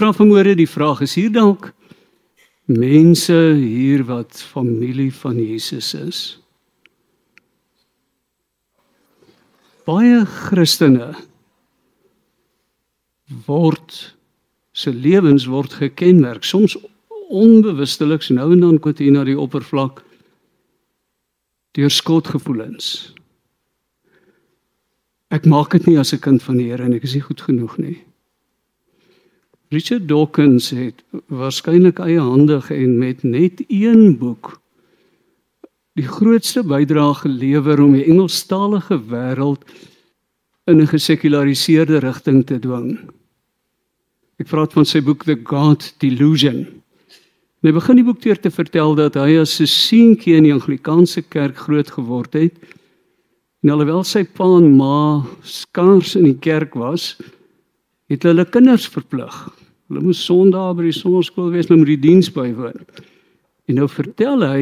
Vra 0.00 0.14
vanmôre 0.16 0.54
die 0.56 0.64
vraag 0.64 1.02
is 1.04 1.12
hier 1.18 1.28
dalk 1.28 1.66
mense 2.72 3.34
hier 3.58 4.06
wat 4.08 4.38
familie 4.40 5.10
van 5.12 5.36
Jesus 5.36 5.90
is. 5.92 6.20
Baie 9.84 10.22
Christene 10.24 11.10
word 13.44 14.00
se 14.72 14.96
lewens 14.96 15.44
word 15.52 15.76
gekenmerk 15.82 16.48
soms 16.48 16.78
onbewustelik 17.28 18.24
nou 18.32 18.54
en 18.54 18.64
dan 18.64 18.80
kom 18.80 18.96
dit 18.96 19.12
na 19.12 19.28
die 19.28 19.36
oppervlak 19.36 20.00
deur 21.76 21.92
skuldgevoelens. 21.92 23.10
Ek 25.28 25.44
maak 25.44 25.76
dit 25.76 25.92
nie 25.92 25.98
as 26.00 26.14
'n 26.16 26.24
kind 26.24 26.42
van 26.42 26.56
die 26.56 26.72
Here 26.72 26.88
en 26.88 26.96
ek 26.96 27.04
is 27.04 27.12
nie 27.12 27.28
goed 27.28 27.40
genoeg 27.44 27.76
nie. 27.76 27.98
Richard 29.70 30.08
Dawkins 30.08 30.72
het 30.74 31.04
waarskynlik 31.30 32.00
eie 32.02 32.18
handig 32.18 32.72
en 32.74 32.96
met 32.98 33.20
net 33.22 33.60
een 33.68 34.16
boek 34.18 34.56
die 35.94 36.08
grootste 36.08 36.64
bydrae 36.66 37.14
gelewer 37.20 37.78
om 37.84 37.92
die 37.94 38.02
Engelstalige 38.10 38.98
wêreld 39.12 39.62
in 40.66 40.80
'n 40.82 40.90
gesekulariseerde 40.90 42.00
rigting 42.02 42.42
te 42.46 42.58
dwing. 42.58 42.98
Ek 44.42 44.48
praat 44.50 44.72
van 44.72 44.84
sy 44.84 45.00
boek 45.00 45.22
The 45.24 45.38
God 45.44 45.94
Delusion. 45.98 46.66
Hy 47.62 47.72
begin 47.72 47.96
die 47.96 48.04
boek 48.04 48.22
deur 48.22 48.40
te 48.40 48.50
vertel 48.50 48.94
dat 48.94 49.14
hy 49.14 49.38
as 49.38 49.60
'n 49.60 49.66
seentjie 49.66 50.34
in 50.34 50.44
die 50.44 50.52
Anglikaanse 50.52 51.22
kerk 51.22 51.56
groot 51.56 51.90
geword 51.90 52.32
het. 52.32 52.54
En 53.62 53.70
alhoewel 53.70 54.04
sy 54.04 54.24
pa 54.24 54.56
en 54.56 54.76
ma 54.76 55.22
skaars 55.42 56.16
in 56.16 56.24
die 56.24 56.38
kerk 56.38 56.74
was, 56.74 57.16
het 58.08 58.22
hulle 58.22 58.44
kinders 58.44 58.88
verplig. 58.88 59.59
Hulle 59.90 60.04
moes 60.06 60.22
Sondag 60.22 60.76
by 60.78 60.84
die 60.86 60.94
sonnaarskool 60.94 61.48
wees, 61.50 61.66
hulle 61.66 61.80
moet 61.80 61.88
die 61.90 62.02
diens 62.04 62.28
bywoon. 62.30 62.76
En 63.66 63.80
nou 63.80 63.88
vertel 63.90 64.44
hy 64.46 64.60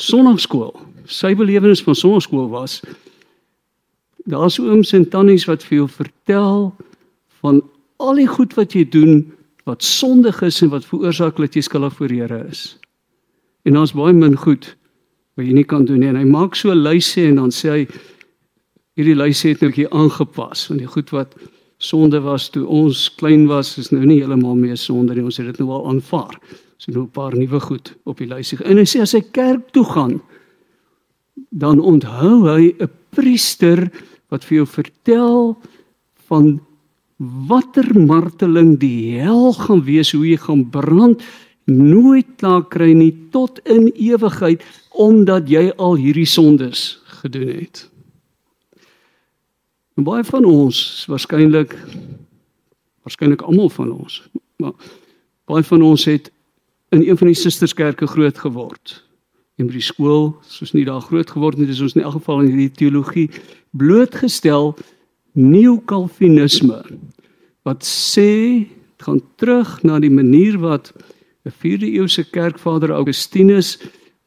sonnaarskool. 0.00 0.72
Sy 1.04 1.34
belewenis 1.36 1.82
van 1.84 1.98
sonnaarskool 1.98 2.48
was 2.48 2.80
daar's 4.24 4.56
ooms 4.56 4.94
en 4.96 5.04
tannies 5.12 5.44
wat 5.44 5.60
vir 5.68 5.82
jou 5.82 5.88
vertel 5.92 6.70
van 7.42 7.60
al 8.00 8.16
die 8.16 8.28
goed 8.28 8.54
wat 8.56 8.72
jy 8.72 8.86
doen 8.88 9.26
wat 9.68 9.84
sondig 9.84 10.40
is 10.44 10.62
en 10.64 10.72
wat 10.72 10.86
veroorsaak 10.88 11.36
dat 11.36 11.56
jy 11.56 11.60
skuldig 11.64 11.92
voor 11.98 12.12
Here 12.12 12.40
is. 12.48 12.78
En 13.68 13.76
daar's 13.76 13.92
baie 13.92 14.16
min 14.16 14.36
goed 14.40 14.70
wat 15.36 15.44
jy 15.44 15.52
nie 15.52 15.68
kan 15.68 15.84
doen 15.84 16.00
nie. 16.00 16.08
En 16.08 16.16
hy 16.16 16.24
maak 16.24 16.56
so 16.56 16.72
'n 16.72 16.80
lysie 16.80 17.28
en 17.28 17.36
dan 17.36 17.52
sê 17.52 17.68
hy 17.68 17.86
hierdie 18.96 19.20
lysie 19.20 19.52
het 19.52 19.60
nou 19.60 19.68
'n 19.68 19.74
bietjie 19.74 19.92
aangepas 19.92 20.66
van 20.66 20.76
die 20.76 20.88
goed 20.88 21.10
wat 21.10 21.36
sonde 21.84 22.20
was 22.24 22.48
toe 22.52 22.64
ons 22.66 23.08
klein 23.20 23.46
was, 23.50 23.74
is 23.78 23.90
nou 23.92 24.04
nie 24.04 24.20
heeltemal 24.22 24.56
meer 24.56 24.78
sonde 24.80 25.14
nie. 25.14 25.24
Ons 25.24 25.40
het 25.40 25.50
dit 25.50 25.60
nou 25.62 25.70
al 25.76 25.88
aanvaar. 25.92 26.38
So 26.78 26.92
nou 26.92 27.04
'n 27.04 27.10
paar 27.10 27.36
nuwe 27.36 27.60
goed 27.60 27.94
op 28.04 28.18
die 28.18 28.26
lysie. 28.26 28.58
En 28.64 28.76
hy 28.76 28.84
sê 28.84 29.00
as 29.00 29.12
hy 29.12 29.20
kerk 29.20 29.72
toe 29.72 29.84
gaan, 29.84 30.20
dan 31.50 31.80
onthou 31.80 32.48
hy 32.48 32.74
'n 32.78 32.90
priester 33.10 33.90
wat 34.30 34.44
vir 34.44 34.56
jou 34.56 34.66
vertel 34.66 35.56
van 36.28 36.60
watter 37.48 37.86
marteling 37.94 38.78
die 38.78 39.20
hel 39.20 39.52
gaan 39.52 39.84
wees, 39.84 40.12
hoe 40.12 40.26
jy 40.26 40.36
gaan 40.36 40.70
brand, 40.70 41.22
nooit 41.66 42.26
klaar 42.36 42.64
kry 42.68 42.92
nie 42.92 43.14
tot 43.30 43.60
in 43.64 43.88
ewigheid 43.94 44.62
omdat 44.90 45.48
jy 45.48 45.72
al 45.78 45.96
hierdie 45.96 46.28
sondes 46.28 47.00
gedoen 47.22 47.48
het. 47.48 47.93
En 49.94 50.06
baie 50.06 50.24
van 50.24 50.44
ons, 50.44 51.04
waarskynlik 51.10 51.76
waarskynlik 53.04 53.42
almal 53.44 53.68
van 53.68 53.90
ons, 53.92 54.22
maar 54.56 54.72
baie 55.44 55.64
van 55.68 55.82
ons 55.82 56.06
het 56.08 56.30
in 56.94 57.02
een 57.04 57.18
van 57.20 57.28
die 57.28 57.36
susterskerke 57.36 58.06
groot 58.06 58.38
geword. 58.38 58.94
En 59.60 59.68
by 59.68 59.76
die 59.76 59.84
skool, 59.84 60.32
soos 60.48 60.72
nie 60.72 60.86
daar 60.88 61.04
groot 61.04 61.30
geword 61.30 61.60
het, 61.60 61.68
is 61.68 61.82
ons 61.84 61.94
in 61.94 62.02
elk 62.02 62.16
geval 62.16 62.40
in 62.42 62.54
hierdie 62.54 62.72
teologie 62.80 63.28
blootgestel 63.76 64.72
neokalvinisme 65.34 66.80
wat 67.66 67.84
sê 67.86 68.64
gaan 69.04 69.20
terug 69.36 69.76
na 69.82 69.98
die 70.00 70.12
manier 70.12 70.58
wat 70.62 70.92
'n 71.44 71.52
4de 71.52 71.90
eeuse 71.98 72.24
kerkvader 72.30 72.90
Augustinus 72.90 73.78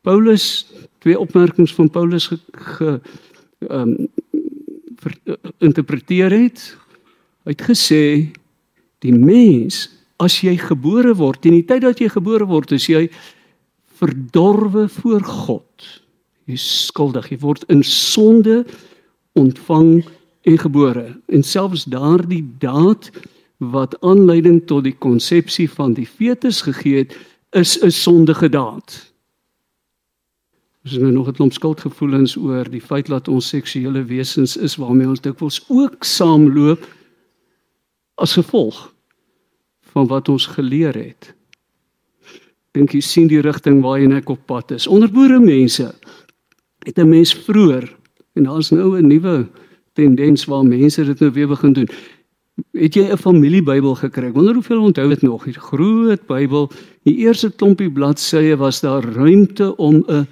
Paulus 0.01 0.67
twee 0.99 1.19
opmerkings 1.19 1.73
van 1.73 1.89
Paulus 1.89 2.29
ge, 2.51 2.99
uh, 3.59 3.85
interpreteer 5.59 6.31
het. 6.31 6.63
Hy 7.45 7.55
het 7.55 7.63
gesê 7.69 8.03
die 9.05 9.13
mens 9.13 9.87
as 10.17 10.39
jy 10.41 10.55
gebore 10.57 11.13
word, 11.17 11.45
in 11.45 11.59
die 11.59 11.65
tyd 11.65 11.83
dat 11.85 12.01
jy 12.01 12.09
gebore 12.09 12.47
word, 12.49 12.71
is 12.73 12.87
jy 12.89 13.05
verdorwe 13.99 14.87
voor 14.89 15.23
God. 15.23 15.87
Jy 16.47 16.57
is 16.57 16.67
skuldig, 16.87 17.29
jy 17.31 17.39
word 17.41 17.65
in 17.73 17.83
sonde 17.85 18.63
ontvang 19.37 20.05
en 20.47 20.57
gebore 20.57 21.09
en 21.27 21.43
selfs 21.43 21.85
daardie 21.91 22.43
daad 22.61 23.09
wat 23.57 23.97
aanleiding 24.05 24.61
tot 24.69 24.85
die 24.85 24.95
konsepsie 24.95 25.67
van 25.69 25.95
die 25.97 26.07
fetus 26.07 26.61
gegee 26.65 27.03
het 27.03 27.17
is 27.51 27.77
'n 27.83 27.91
sondige 27.91 28.49
daad. 28.49 29.13
Ons 30.87 30.95
het 30.95 31.03
nou 31.03 31.13
nog 31.13 31.27
'n 31.27 31.33
klomp 31.33 31.53
skuldgevoelens 31.53 32.37
oor 32.37 32.69
die 32.69 32.81
feit 32.81 33.07
dat 33.07 33.27
ons 33.27 33.47
seksuele 33.47 34.03
wesens 34.05 34.57
is 34.57 34.75
waarmee 34.75 35.07
ons 35.07 35.21
dikwels 35.21 35.65
ook 35.67 36.03
saamloop 36.03 36.87
as 38.15 38.33
gevolg 38.33 38.93
van 39.81 40.07
wat 40.07 40.29
ons 40.29 40.45
geleer 40.45 40.95
het. 40.95 41.35
Dink 42.71 42.91
jy 42.91 42.99
sien 42.99 43.27
die 43.27 43.41
rigting 43.41 43.81
waarheen 43.81 44.11
ek 44.11 44.29
op 44.29 44.45
pad 44.45 44.71
is? 44.71 44.87
Onder 44.87 45.11
boere 45.11 45.39
mense 45.39 45.93
het 46.85 46.97
'n 46.97 47.09
mens 47.09 47.33
vroeër 47.33 47.95
en 48.33 48.43
daar's 48.43 48.71
nou 48.71 48.97
'n 48.97 49.07
nuwe 49.07 49.47
tendens 49.93 50.45
waar 50.45 50.65
mense 50.65 51.05
dit 51.05 51.19
nou 51.19 51.31
weer 51.31 51.47
begin 51.47 51.73
doen. 51.73 51.89
Het 52.71 52.93
jy 52.93 53.11
'n 53.11 53.17
familiebybel 53.17 53.95
gekry? 53.95 54.31
Wonder 54.31 54.53
hoeveel 54.53 54.81
onthou 54.81 55.09
dit 55.09 55.21
nog? 55.21 55.43
Die 55.43 55.53
groot 55.53 56.27
Bybel, 56.27 56.71
die 57.03 57.17
eerste 57.17 57.51
klompie 57.51 57.91
bladsye 57.91 58.55
was 58.57 58.79
daar 58.79 59.03
ruimte 59.03 59.75
om 59.75 60.03
'n 60.07 60.27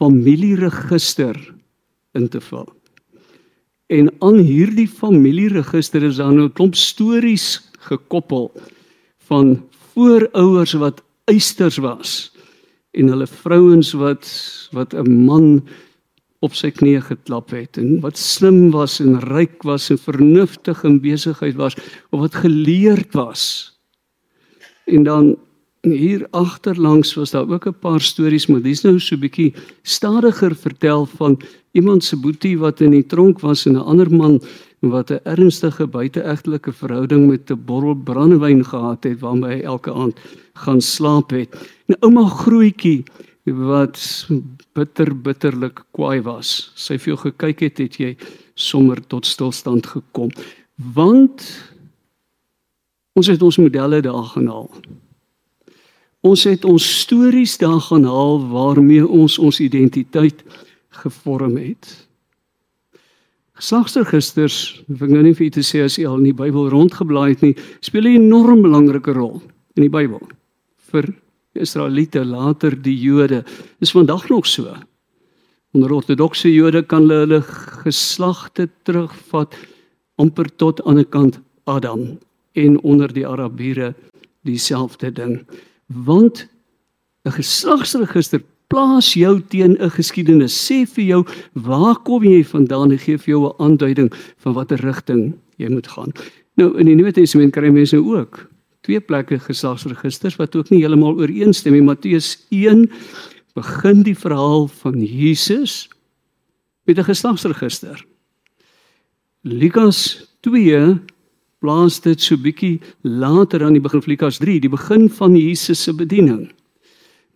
familieregister 0.00 1.36
in 2.16 2.28
te 2.32 2.40
vul. 2.40 2.68
En 3.90 4.08
aan 4.24 4.38
hierdie 4.46 4.88
familieregister 4.88 6.02
is 6.06 6.16
daar 6.16 6.32
nou 6.32 6.48
'n 6.48 6.56
klomp 6.56 6.74
stories 6.74 7.60
gekoppel 7.90 8.52
van 9.28 9.60
voorouers 9.92 10.72
wat 10.72 11.02
eisters 11.24 11.76
was 11.76 12.32
en 12.90 13.08
hulle 13.08 13.26
vrouens 13.26 13.92
wat 13.92 14.26
wat 14.72 14.94
'n 14.94 15.24
man 15.24 15.66
op 16.40 16.54
sy 16.54 16.70
knieë 16.70 17.00
geklap 17.04 17.50
het 17.50 17.76
en 17.76 18.00
wat 18.00 18.18
slim 18.18 18.70
was 18.70 19.00
en 19.00 19.20
ryk 19.20 19.62
was 19.62 19.90
en 19.90 19.98
vernuftig 19.98 20.84
in 20.84 21.00
besigheid 21.00 21.54
was 21.54 21.76
of 22.10 22.20
wat 22.20 22.34
geleerd 22.34 23.12
was. 23.12 23.42
En 24.86 25.02
dan 25.02 25.36
hier 25.80 26.26
agterlangs 26.30 27.14
was 27.14 27.30
daar 27.30 27.48
ook 27.48 27.66
'n 27.66 27.78
paar 27.80 28.00
stories, 28.00 28.46
maar 28.46 28.62
dis 28.62 28.82
nou 28.82 28.98
so 28.98 29.14
'n 29.14 29.20
bietjie 29.20 29.54
stadiger 29.82 30.54
vertel 30.54 31.06
van 31.06 31.40
iemand 31.72 32.04
se 32.04 32.16
boetie 32.16 32.58
wat 32.58 32.80
in 32.80 32.90
die 32.90 33.06
tronk 33.06 33.40
was 33.40 33.66
en 33.66 33.76
'n 33.76 33.84
ander 33.84 34.10
man 34.10 34.40
wat 34.80 35.10
'n 35.10 35.20
ernstige 35.24 35.86
buiteegtelike 35.86 36.72
verhouding 36.72 37.26
met 37.26 37.50
'n 37.50 37.64
bottel 37.64 37.94
brandewyn 37.94 38.64
gehad 38.64 39.04
het 39.04 39.20
waarmee 39.20 39.56
hy 39.56 39.62
elke 39.62 39.92
aand 39.92 40.20
gaan 40.54 40.80
slaap 40.80 41.30
het. 41.30 41.48
'n 41.88 41.96
Ouma 42.00 42.28
grootjie 42.28 43.04
wat 43.44 44.28
bitter 44.72 45.20
bitterlik 45.22 45.84
kwaai 45.90 46.22
was. 46.22 46.72
Sy 46.74 46.98
vir 46.98 47.14
jou 47.14 47.16
gekyk 47.16 47.60
het, 47.60 47.78
het 47.78 47.96
jy 47.96 48.16
sommer 48.54 49.00
tot 49.06 49.26
stilstand 49.26 49.86
gekom. 49.86 50.30
Want 50.94 51.42
ons 53.12 53.26
het 53.26 53.42
ons 53.42 53.56
modelle 53.56 54.00
daar 54.00 54.24
gaan 54.24 54.46
haal. 54.46 54.70
Ons 56.20 56.44
het 56.44 56.66
ons 56.68 56.84
stories 57.00 57.56
daar 57.58 57.80
gaan 57.80 58.04
haal 58.04 58.42
waarmee 58.50 59.06
ons 59.06 59.38
ons 59.38 59.60
identiteit 59.60 60.42
gevorm 61.02 61.56
het. 61.56 61.88
Geslagsregisters, 63.60 64.82
ek 64.88 65.08
nou 65.08 65.22
nie 65.24 65.34
vir 65.36 65.46
u 65.46 65.50
te 65.56 65.64
sê 65.64 65.82
as 65.84 65.98
u 66.00 66.06
al 66.08 66.20
in 66.20 66.30
die 66.30 66.36
Bybel 66.36 66.68
rondgeblaai 66.72 67.34
het 67.34 67.42
nie, 67.44 67.54
speel 67.80 68.08
'n 68.08 68.24
enorm 68.24 68.62
belangrike 68.62 69.12
rol 69.12 69.42
in 69.76 69.82
die 69.82 69.92
Bybel 69.92 70.20
vir 70.90 71.14
Israeliete, 71.54 72.24
later 72.24 72.76
die 72.76 72.96
Jode. 72.96 73.44
Dis 73.80 73.92
vandag 73.92 74.28
nog 74.28 74.46
so. 74.46 74.74
Onder 75.74 75.92
ortodokse 75.92 76.50
Jode 76.52 76.82
kan 76.82 77.08
hulle 77.08 77.26
hulle 77.26 77.42
geslagte 77.84 78.68
terugvat 78.84 79.54
amper 80.16 80.48
tot 80.56 80.82
aan 80.84 80.96
die 80.96 81.08
kant 81.08 81.40
Adam 81.64 82.18
en 82.52 82.80
onder 82.82 83.12
die 83.12 83.26
Arabiere 83.26 83.94
dieselfde 84.44 85.12
ding. 85.12 85.46
Want 85.90 86.48
'n 87.24 87.32
geslagsregister 87.32 88.42
plaas 88.70 89.14
jou 89.14 89.40
teen 89.48 89.76
'n 89.78 89.90
geskiedenis. 89.90 90.54
Sê 90.54 90.86
vir 90.86 91.04
jou 91.04 91.26
waar 91.52 91.96
kom 91.96 92.22
jy 92.22 92.44
vandaan 92.44 92.92
en 92.92 92.98
gee 92.98 93.18
vir 93.18 93.34
jou 93.34 93.48
'n 93.48 93.58
aanduiding 93.58 94.12
van 94.36 94.52
watter 94.52 94.78
rigting 94.78 95.34
jy 95.56 95.68
moet 95.68 95.86
gaan. 95.86 96.12
Nou 96.56 96.78
in 96.78 96.86
die 96.86 96.94
Nuwe 96.94 97.12
Testament 97.12 97.52
kry 97.52 97.70
mense 97.70 97.96
ook 97.96 98.48
twee 98.80 99.00
plekke 99.00 99.38
geslagsregisters 99.38 100.36
wat 100.36 100.56
ook 100.56 100.70
nie 100.70 100.80
heeltemal 100.80 101.18
ooreenstem 101.18 101.72
nie. 101.72 101.82
Matteus 101.82 102.46
1 102.50 102.90
begin 103.54 104.02
die 104.02 104.16
verhaal 104.16 104.68
van 104.68 105.00
Jesus 105.04 105.88
met 106.86 106.98
'n 106.98 107.04
geslagsregister. 107.04 108.04
Lukas 109.42 110.28
2 110.40 111.00
plaas 111.60 112.00
dit 112.04 112.20
so 112.20 112.40
bietjie 112.40 112.80
later 113.04 113.64
aan 113.64 113.76
die 113.76 113.84
begin 113.84 114.02
van 114.02 114.12
Lukas 114.14 114.40
3, 114.40 114.58
die 114.64 114.72
begin 114.72 115.08
van 115.12 115.36
Jesus 115.36 115.84
se 115.84 115.94
bediening. 115.96 116.48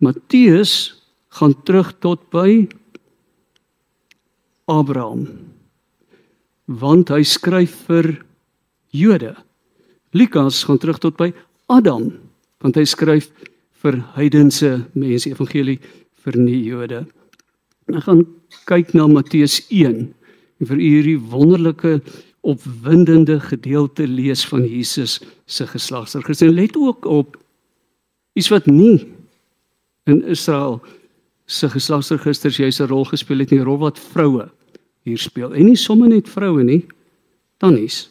Matteus 0.01 0.95
gaan 1.37 1.55
terug 1.63 1.93
tot 2.03 2.29
by 2.33 2.65
Abraham. 4.71 5.27
Want 6.65 7.11
hy 7.13 7.21
skryf 7.27 7.85
vir 7.89 8.15
Jode. 8.95 9.35
Lukas 10.15 10.63
gaan 10.65 10.79
terug 10.81 11.01
tot 11.03 11.17
by 11.19 11.29
Adam, 11.69 12.09
want 12.63 12.77
hy 12.79 12.85
skryf 12.87 13.29
vir 13.83 13.99
heidense 14.15 14.71
mense 14.97 15.29
evangelie 15.29 15.77
vir 16.25 16.37
nie 16.39 16.61
Jode. 16.65 17.03
Ons 17.91 18.07
gaan 18.07 18.23
kyk 18.65 18.95
na 18.97 19.05
Matteus 19.11 19.59
1 19.69 19.99
en 20.55 20.69
vir 20.71 20.79
hierdie 20.81 21.19
wonderlike 21.19 21.99
opwindende 22.45 23.39
gedeelte 23.39 24.07
lees 24.07 24.45
van 24.45 24.65
Jesus 24.67 25.19
se 25.45 25.67
geslagsregister. 25.67 26.51
Let 26.51 26.77
ook 26.77 27.05
op 27.05 27.37
iets 28.33 28.51
wat 28.53 28.65
nie 28.65 29.13
in 30.05 30.21
Israel 30.23 30.81
se 31.45 31.69
geslagsregisters 31.69 32.57
juis 32.57 32.79
'n 32.79 32.87
rol 32.87 33.05
gespeel 33.05 33.39
het 33.39 33.49
nie, 33.49 33.59
'n 33.59 33.65
rol 33.65 33.77
wat 33.77 33.99
vroue 33.99 34.49
hier 35.03 35.17
speel. 35.17 35.53
En 35.53 35.65
nie 35.65 35.75
sommer 35.75 36.07
net 36.07 36.29
vroue 36.29 36.63
nie, 36.63 36.85
tannies. 37.57 38.09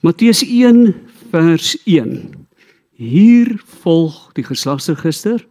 Matteus 0.00 0.42
1 0.42 0.94
vers 1.30 1.76
1. 1.84 2.46
Hier 2.92 3.60
volg 3.82 4.32
die 4.32 4.44
geslagsregister 4.44 5.46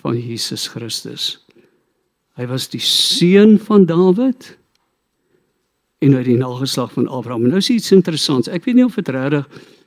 van 0.00 0.20
Jesus 0.20 0.68
Christus. 0.68 1.44
Hy 2.36 2.46
was 2.46 2.68
die 2.68 2.80
seun 2.80 3.58
van 3.58 3.86
Dawid 3.86 4.58
en 5.98 6.14
uit 6.14 6.24
die 6.24 6.36
nageslag 6.36 6.92
van 6.92 7.08
Abraham. 7.08 7.46
Nou 7.48 7.56
is 7.56 7.70
iets 7.70 7.92
interessants. 7.92 8.48
Ek 8.48 8.64
weet 8.64 8.78
nie 8.78 8.84
of 8.84 8.98
dit 8.98 9.08
regtig 9.08 9.46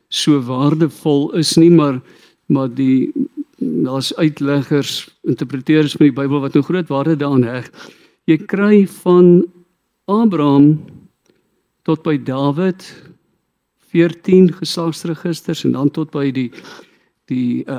so 0.09 0.39
waardevol 0.41 1.29
is 1.38 1.56
nie, 1.57 1.71
maar 1.71 2.01
maar 2.50 2.69
die 2.73 3.11
daar's 3.59 4.09
uitleggers, 4.17 5.09
interpreteerders 5.21 5.94
van 6.00 6.07
die 6.07 6.15
Bybel 6.15 6.39
wat 6.41 6.56
'n 6.56 6.57
nou 6.57 6.65
groot 6.65 6.88
waarde 6.88 7.15
daaraan 7.15 7.44
heg. 7.44 7.69
Jy 8.25 8.38
kry 8.38 8.88
van 8.88 9.45
Abraham 10.06 10.79
tot 11.83 12.03
by 12.03 12.17
Dawid 12.17 12.85
14 13.91 14.53
geslagsregisters 14.53 15.63
en 15.63 15.71
dan 15.71 15.91
tot 15.91 16.11
by 16.11 16.31
die 16.31 16.51
die 17.29 17.63
uh, 17.69 17.77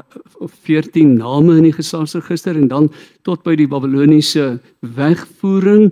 14 0.62 1.17
name 1.19 1.56
in 1.56 1.62
die 1.67 1.75
geslagsregister 1.75 2.55
en 2.55 2.69
dan 2.69 2.93
tot 3.27 3.43
by 3.43 3.56
die 3.59 3.67
Babiloniese 3.67 4.61
wegvoering 4.81 5.91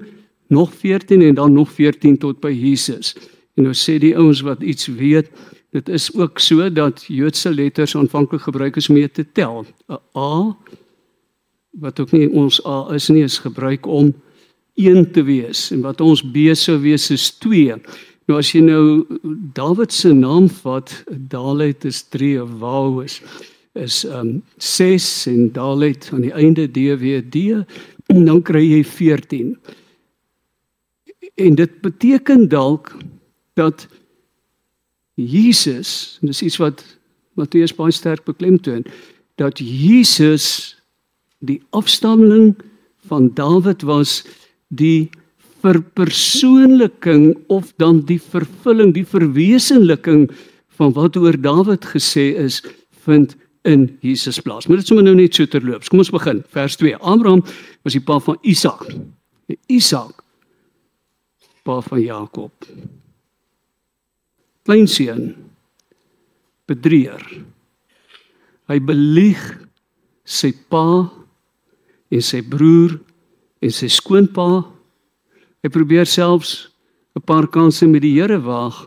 nog 0.48 0.74
14 0.74 1.22
en 1.22 1.34
dan 1.34 1.52
nog 1.52 1.72
14 1.72 2.18
tot 2.18 2.40
by 2.40 2.52
Jesus. 2.52 3.14
En 3.54 3.66
nou 3.66 3.74
sê 3.74 3.98
die 3.98 4.16
ouens 4.16 4.40
wat 4.46 4.62
iets 4.62 4.86
weet, 4.86 5.30
dit 5.74 5.88
is 5.88 6.08
ook 6.14 6.38
so 6.38 6.72
dat 6.72 7.04
Joodse 7.08 7.50
letters 7.54 7.96
aanvanklik 7.96 8.40
gebruik 8.46 8.76
is 8.76 8.88
om 8.88 8.94
mee 8.94 9.10
te 9.10 9.26
tel. 9.32 9.66
'n 9.88 9.98
A 10.16 10.56
wat 11.70 12.00
ook 12.00 12.12
nie 12.12 12.30
ons 12.30 12.58
A 12.66 12.88
is 12.94 13.08
nie, 13.08 13.22
is 13.22 13.38
gebruik 13.38 13.86
om 13.86 14.14
1 14.74 15.10
te 15.12 15.22
wees 15.22 15.70
en 15.70 15.80
wat 15.80 16.00
ons 16.00 16.22
B 16.22 16.54
sou 16.54 16.78
wees 16.80 17.10
is 17.10 17.30
2. 17.42 17.76
Nou 18.28 18.38
as 18.38 18.52
jy 18.52 18.60
nou 18.60 19.06
Dawid 19.56 19.92
se 19.92 20.12
naam 20.12 20.48
vat, 20.62 20.92
Dalet 21.32 21.84
is 21.88 22.02
3 22.12 22.42
of 22.42 22.58
Wau 22.60 23.04
is 23.04 23.20
is 23.78 24.04
um 24.04 24.42
6 24.58 25.26
en 25.30 25.52
Dalet 25.52 26.08
aan 26.12 26.24
die 26.24 26.32
einde 26.34 26.66
DWD 26.66 27.64
en 28.10 28.24
dan 28.24 28.42
kry 28.42 28.64
jy 28.64 28.82
14. 28.84 29.52
En 31.38 31.54
dit 31.54 31.80
beteken 31.80 32.48
dalk 32.48 32.96
dat 33.54 33.86
Jesus, 35.14 36.18
dis 36.20 36.42
iets 36.42 36.58
wat 36.58 36.82
Matteus 37.38 37.74
baie 37.74 37.94
sterk 37.94 38.24
beklemtoon, 38.26 38.82
dat 39.38 39.62
Jesus 39.62 40.74
die 41.38 41.60
afstammeling 41.70 42.56
van 43.06 43.30
Dawid 43.38 43.86
was 43.86 44.24
die 44.74 45.10
verpersoonliking 45.62 47.36
of 47.46 47.70
dan 47.78 48.02
die 48.10 48.20
vervulling, 48.22 48.94
die 48.94 49.06
verwesenliking 49.06 50.26
van 50.78 50.94
wat 50.98 51.16
oor 51.16 51.38
Dawid 51.38 51.86
gesê 51.94 52.32
is, 52.38 52.62
vind 53.06 53.36
in 53.62 53.88
Jesus 54.02 54.40
plaas. 54.42 54.66
Maar 54.66 54.82
dit 54.82 54.90
sommer 54.90 55.06
nou 55.06 55.14
net 55.18 55.34
so 55.34 55.46
terloops. 55.46 55.90
Kom 55.90 56.02
ons 56.02 56.14
begin. 56.14 56.42
Vers 56.54 56.78
2. 56.78 56.96
Abraham 56.98 57.44
was 57.86 57.94
die 57.94 58.02
pa 58.02 58.18
van 58.22 58.38
Isak. 58.42 58.86
Isak 59.66 60.24
pa 61.68 61.82
van 61.84 62.00
Jakob. 62.00 62.64
Kleinseun 64.64 65.34
bedrieër. 66.68 67.22
Hy 68.72 68.80
belieg 68.80 69.44
sy 70.24 70.54
pa 70.72 71.04
en 72.08 72.24
sy 72.24 72.40
broer 72.44 72.96
en 73.60 73.72
sy 73.72 73.88
skoonpa 73.92 74.48
Hy 75.62 75.70
probeer 75.74 76.06
selfs 76.06 76.70
'n 77.18 77.24
paar 77.26 77.48
kansse 77.50 77.86
met 77.86 78.02
die 78.02 78.14
Here 78.14 78.38
waag 78.40 78.86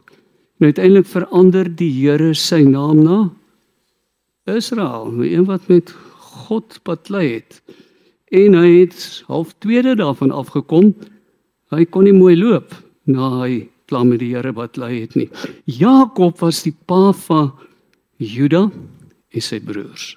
en 0.60 0.72
uiteindelik 0.72 1.05
verander 1.05 1.67
die 1.67 1.91
Here 1.91 2.34
sy 2.34 2.63
naam 2.63 3.03
na 3.03 3.29
Israel, 4.48 5.12
een 5.22 5.46
wat 5.46 5.67
met 5.67 5.91
God 6.17 6.79
baklei 6.84 7.27
het. 7.34 7.62
En 8.32 8.55
hy 8.55 8.82
het 8.82 9.24
half 9.27 9.53
tweede 9.60 9.96
daarvan 9.96 10.32
afgekom. 10.32 10.96
Hy 11.72 11.86
kon 11.88 12.04
nie 12.04 12.16
mooi 12.16 12.36
loop 12.36 12.74
na 13.08 13.30
hy 13.42 13.68
klaar 13.88 14.08
met 14.08 14.20
die 14.20 14.32
Here 14.34 14.51
baklei 14.56 15.01
het 15.01 15.16
nie. 15.16 15.30
Jakob 15.66 16.40
was 16.44 16.63
die 16.63 16.74
pa 16.74 17.12
van 17.25 17.51
Juda 18.20 18.68
en 19.32 19.44
sy 19.44 19.60
broers. 19.63 20.16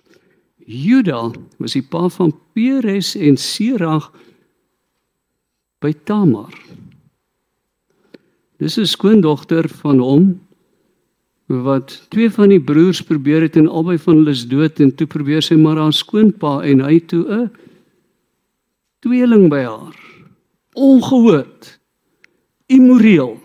Juda 0.67 1.29
was 1.61 1.77
die 1.77 1.85
pa 1.85 2.09
van 2.13 2.33
Peres 2.57 3.15
en 3.15 3.39
Serag 3.41 4.11
by 5.85 5.93
Tamar. 6.09 6.55
Dis 8.59 8.79
'n 8.79 8.87
skoondogter 8.87 9.69
van 9.69 9.99
hom 9.99 10.41
wat 11.47 12.07
twee 12.09 12.31
van 12.31 12.49
die 12.49 12.61
broers 12.61 13.03
probeer 13.03 13.43
het 13.43 13.57
en 13.57 13.69
albei 13.69 13.99
van 13.99 14.17
hulle 14.17 14.31
is 14.31 14.47
dood 14.49 14.81
en 14.81 14.95
toe 14.95 15.07
probeer 15.07 15.43
sy 15.43 15.55
maar 15.55 15.77
haar 15.77 15.93
skoonpa 15.93 16.63
en 16.65 16.81
hy 16.81 17.01
toe 17.01 17.25
'n 17.29 17.51
tweeling 19.01 19.51
by 19.51 19.63
haar. 19.63 20.04
Ongehoord. 20.75 21.81
Immoreel. 22.67 23.39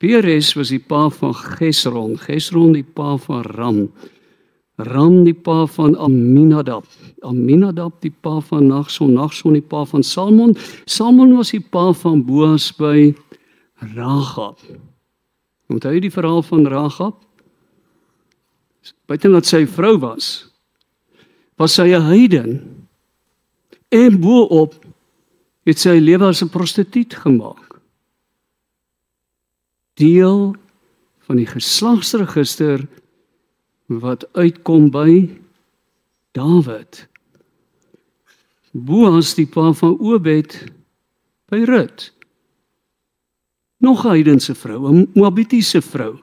Peres 0.00 0.54
was 0.56 0.70
die 0.72 0.80
pa 0.80 1.08
van 1.12 1.34
Gesron, 1.36 2.16
Gesron 2.18 2.72
die 2.72 2.84
pa 2.84 3.18
van 3.20 3.42
Ram. 3.44 3.80
Ram 4.80 5.24
die 5.26 5.36
pa 5.36 5.66
van 5.68 5.96
Aminadab. 6.00 6.86
Aminadab 7.20 7.98
die 8.00 8.10
pa 8.10 8.38
van 8.40 8.70
Nagson, 8.70 9.12
Nagson 9.12 9.58
die 9.58 9.62
pa 9.62 9.84
van 9.84 10.02
Salmon. 10.02 10.54
Salmon 10.88 11.36
was 11.36 11.52
die 11.52 11.60
pa 11.60 11.90
van 11.92 12.24
Boas 12.24 12.70
by 12.78 13.10
Ragab. 13.94 14.56
Onthou 15.70 15.92
jy 15.92 16.06
die 16.08 16.14
verhaal 16.14 16.42
van 16.48 16.64
Ragab? 16.66 17.20
Buiten 19.06 19.36
dat 19.36 19.46
sy 19.46 19.66
vrou 19.68 19.98
was, 20.00 20.48
was 21.60 21.74
sy 21.76 21.92
'n 21.92 22.08
heiden. 22.08 22.50
En 23.90 24.20
bo-op 24.20 24.74
het 25.70 25.78
sy 25.78 25.98
lewe 26.02 26.26
as 26.26 26.42
'n 26.42 26.50
prostituut 26.50 27.14
gemaak. 27.14 27.78
Deel 29.94 30.56
van 31.26 31.36
die 31.36 31.46
geslagsregister 31.46 32.86
wat 33.86 34.26
uitkom 34.34 34.90
by 34.90 35.28
Dawid. 36.32 37.06
Boas 38.72 39.34
die 39.34 39.46
pa 39.46 39.72
van 39.72 39.98
Obed 39.98 40.54
by 41.50 41.64
Rut. 41.66 42.12
Nog 43.78 44.04
'n 44.04 44.08
heidense 44.08 44.54
vrou, 44.54 44.88
'n 44.88 45.10
Moabitiese 45.14 45.82
vrou. 45.82 46.18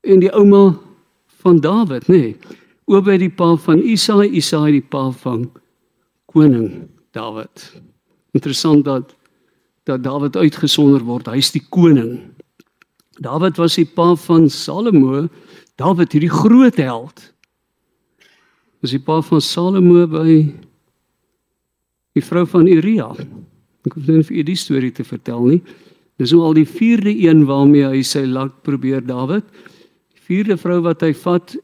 En 0.00 0.20
die 0.20 0.32
ouma 0.32 0.78
van 1.26 1.60
Dawid, 1.60 2.06
nê. 2.06 2.16
Nee, 2.16 2.36
Obed 2.84 3.18
die 3.18 3.30
pa 3.30 3.56
van 3.56 3.82
Isaai, 3.82 4.28
Isaai 4.30 4.70
die 4.72 4.88
pa 4.88 5.10
van 5.10 5.50
koning 6.26 6.88
Dawid. 7.18 7.68
Interessant 8.36 8.84
dat 8.86 9.14
dat 9.88 10.02
Dawid 10.04 10.36
uitgesonder 10.36 11.00
word. 11.00 11.30
Hy's 11.32 11.48
die 11.54 11.64
koning. 11.72 12.18
Dawid 13.24 13.56
was 13.56 13.78
die 13.78 13.88
pa 13.88 14.12
van 14.20 14.50
Salomo, 14.52 15.26
Dawid 15.80 16.12
hierdie 16.12 16.32
groot 16.32 16.76
held. 16.76 17.22
Was 18.82 18.92
die 18.92 19.02
pa 19.02 19.20
van 19.24 19.40
Salomo 19.40 20.04
by 20.10 20.28
die 22.18 22.24
vrou 22.24 22.44
van 22.52 22.68
Uria. 22.68 23.08
Ek 23.88 23.96
hoef 23.96 24.10
net 24.10 24.28
vir 24.28 24.40
u 24.42 24.46
die 24.50 24.58
storie 24.58 24.92
te 24.92 25.06
vertel 25.06 25.46
nie. 25.46 25.60
Dis 26.20 26.34
nou 26.34 26.42
al 26.48 26.58
die 26.58 26.68
vierde 26.68 27.14
een 27.14 27.46
waarmee 27.48 27.86
hy 27.86 28.02
sy 28.04 28.26
lak 28.28 28.60
probeer 28.66 29.00
Dawid. 29.06 29.46
Die 30.12 30.24
vierde 30.28 30.58
vrou 30.60 30.82
wat 30.84 31.04
hy 31.06 31.14
vat 31.16 31.56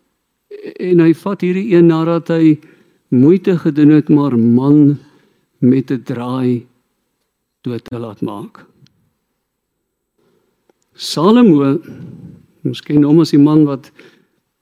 en 0.81 1.03
hy 1.05 1.13
vat 1.27 1.43
hierdie 1.45 1.75
een 1.75 1.91
nadat 1.91 2.31
hy 2.33 2.55
moeite 3.13 3.59
gedoen 3.61 3.93
het 3.99 4.09
maar 4.09 4.39
man 4.39 4.97
met 5.69 5.91
'n 5.91 6.03
draai 6.03 6.67
dood 7.63 7.85
te 7.85 7.99
laat 7.99 8.21
maak. 8.21 8.67
Salomo, 10.95 11.81
miskien 12.63 13.03
hom 13.03 13.21
as 13.21 13.31
die 13.31 13.41
man 13.41 13.65
wat 13.65 13.91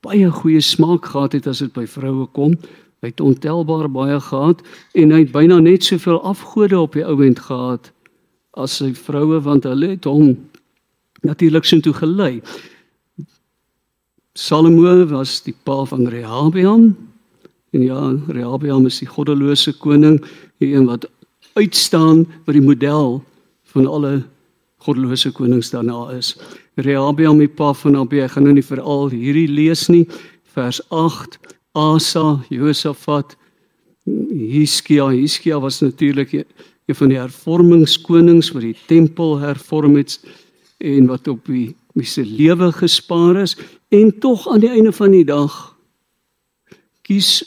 baie 0.00 0.30
goeie 0.30 0.60
smaak 0.60 1.04
gehad 1.04 1.32
het 1.32 1.46
as 1.46 1.58
dit 1.58 1.72
by 1.72 1.86
vroue 1.86 2.26
kom. 2.32 2.54
Hy 3.02 3.10
het 3.10 3.20
ontelbaar 3.20 3.90
baie 3.90 4.20
gehad 4.20 4.62
en 4.94 5.10
hy 5.10 5.18
het 5.24 5.32
byna 5.34 5.58
net 5.60 5.84
soveel 5.84 6.22
afgode 6.22 6.78
op 6.78 6.92
die 6.92 7.04
ouend 7.04 7.38
gehad 7.38 7.92
as 8.54 8.76
sy 8.78 8.92
vroue 8.94 9.40
want 9.42 9.64
hulle 9.64 9.94
het 9.94 10.04
hom 10.04 10.36
natuurlik 11.22 11.64
sin 11.64 11.82
toe 11.82 11.94
gelei. 11.96 12.42
Salomo 14.34 15.06
was 15.10 15.40
die 15.44 15.54
pa 15.64 15.82
van 15.84 16.06
Rehabeam. 16.08 17.11
En 17.72 17.82
ja, 17.82 18.00
Rehabeam 18.28 18.86
is 18.86 19.00
die 19.00 19.08
goddelose 19.08 19.72
koning, 19.80 20.20
die 20.60 20.74
een 20.74 20.86
wat 20.90 21.06
uitstaan 21.56 22.26
vir 22.44 22.58
die 22.58 22.64
model 22.64 23.20
van 23.72 23.88
alle 23.88 24.12
goddelose 24.84 25.32
konings 25.32 25.72
daarna 25.72 26.10
is. 26.16 26.34
Rehabeam 26.80 27.40
die 27.40 27.48
pa 27.48 27.72
van 27.76 27.96
Abia, 28.00 28.26
ek 28.26 28.36
gaan 28.36 28.48
nou 28.48 28.56
nie 28.56 28.66
veral 28.66 29.08
hierdie 29.12 29.48
lees 29.48 29.86
nie. 29.92 30.04
Vers 30.52 30.82
8: 30.92 31.38
Asa, 31.78 32.42
Josafat, 32.52 33.36
Hiskia, 34.04 35.08
Hiskia 35.12 35.60
was 35.62 35.80
natuurlik 35.80 36.32
een 36.34 36.96
van 36.98 37.12
die 37.12 37.20
hervormingskonings 37.20 38.50
wat 38.52 38.66
die 38.66 38.76
tempel 38.88 39.38
hervorm 39.40 39.96
het 39.96 40.18
en 40.82 41.06
wat 41.06 41.28
op 41.30 41.46
die 41.46 41.70
mense 41.94 42.24
lewe 42.26 42.72
gespaar 42.74 43.38
is 43.44 43.54
en 43.94 44.10
tog 44.18 44.48
aan 44.50 44.64
die 44.64 44.72
einde 44.72 44.92
van 44.92 45.14
die 45.14 45.24
dag 45.24 45.54
kies 47.06 47.44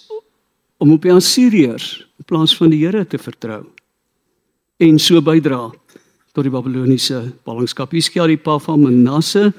om 0.85 0.93
op 0.93 1.05
die 1.05 1.13
Assiriërs 1.13 1.87
in 2.21 2.27
plaas 2.29 2.53
van 2.57 2.69
die 2.69 2.83
Here 2.83 3.01
te 3.09 3.17
vertrou 3.17 3.63
en 4.85 4.99
so 5.01 5.21
bydra 5.23 5.71
tot 6.35 6.43
die 6.43 6.51
Babiloniese 6.51 7.21
ballingskap. 7.47 7.93
Hiskia 7.95 8.27
die 8.27 8.37
pa 8.37 8.57
van 8.59 8.83
Manasse. 8.83 9.53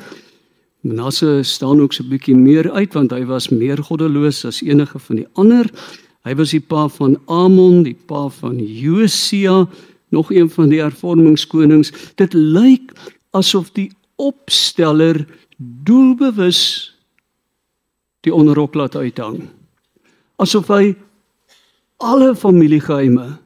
Manasse 0.84 1.40
staan 1.42 1.80
ook 1.80 1.96
so 1.96 2.04
'n 2.04 2.10
bietjie 2.10 2.36
meer 2.36 2.70
uit 2.70 2.92
want 2.94 3.10
hy 3.10 3.24
was 3.24 3.48
meer 3.48 3.82
goddeloos 3.82 4.44
as 4.44 4.62
enige 4.62 4.98
van 4.98 5.16
die 5.16 5.26
ander. 5.34 5.66
Hy 6.24 6.34
was 6.34 6.50
die 6.50 6.60
pa 6.60 6.88
van 6.88 7.16
Amon, 7.26 7.82
die 7.82 7.96
pa 8.06 8.28
van 8.28 8.58
Josia, 8.58 9.66
nog 10.10 10.30
een 10.30 10.50
van 10.50 10.68
die 10.68 10.80
hervormingskonings. 10.80 11.92
Dit 12.14 12.34
lyk 12.34 12.92
asof 13.32 13.72
die 13.72 13.90
opsteller 14.16 15.26
doelbewus 15.56 16.92
die 18.20 18.34
onderrok 18.34 18.74
laat 18.74 18.96
uithang. 18.96 19.48
Asof 20.36 20.68
hy 20.68 20.94
alle 21.96 22.34
familiegeheime 22.36 23.38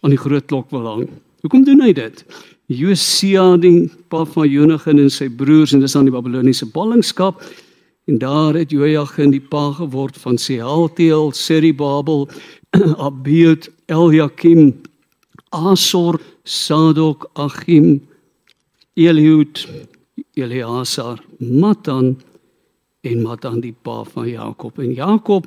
aan 0.00 0.12
die 0.12 0.20
groot 0.20 0.46
klok 0.46 0.70
wil 0.70 0.86
hang. 0.86 1.08
Hoekom 1.42 1.64
doen 1.64 1.80
hy 1.82 1.92
dit? 1.96 2.24
Josia 2.68 3.56
die 3.56 3.88
pa 4.12 4.24
van 4.28 4.48
Jonathan 4.50 5.00
en 5.00 5.10
sy 5.12 5.30
broers 5.32 5.72
en 5.72 5.80
dis 5.80 5.96
aan 5.96 6.08
die 6.08 6.14
Babiloniese 6.14 6.68
ballingskap 6.74 7.40
en 8.08 8.20
daar 8.20 8.56
het 8.56 8.72
Jojagin 8.72 9.32
die 9.32 9.40
pa 9.40 9.70
geword 9.76 10.16
van 10.20 10.38
Sealtiel, 10.40 11.32
Seribabel, 11.36 12.26
Abiud, 13.08 13.68
Eliakim, 13.88 14.72
Asor, 15.52 16.20
Sadok, 16.44 17.28
Achim, 17.36 17.98
Eliud, 18.96 19.64
Eleazar, 20.36 21.20
Matan 21.38 22.16
en 23.04 23.22
Matan 23.22 23.60
die 23.64 23.72
pa 23.72 24.02
van 24.08 24.28
Jakob 24.28 24.80
en 24.80 24.92
Jakob 24.96 25.46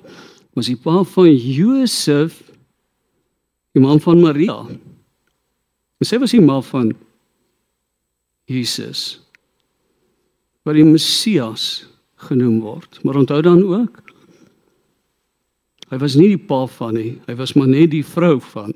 was 0.58 0.68
die 0.68 0.78
pa 0.80 1.02
van 1.08 1.30
Josef 1.32 2.42
die 3.72 3.82
man 3.84 4.02
van 4.04 4.20
Maria. 4.20 4.58
En 6.02 6.08
sy 6.08 6.20
was 6.20 6.34
die 6.36 6.44
ma 6.44 6.60
van 6.66 6.92
Jesus 8.50 9.22
wat 10.68 10.78
die 10.78 10.86
Messias 10.86 11.88
genoem 12.28 12.60
word. 12.62 13.00
Maar 13.06 13.22
onthou 13.24 13.40
dan 13.46 13.64
ook 13.66 14.02
hy 15.92 15.98
was 16.00 16.16
nie 16.16 16.30
die 16.32 16.44
pa 16.48 16.64
van 16.72 16.96
nie, 16.96 17.18
hy 17.28 17.34
was 17.36 17.52
maar 17.58 17.68
net 17.68 17.90
die 17.92 18.06
vrou 18.06 18.38
van 18.54 18.72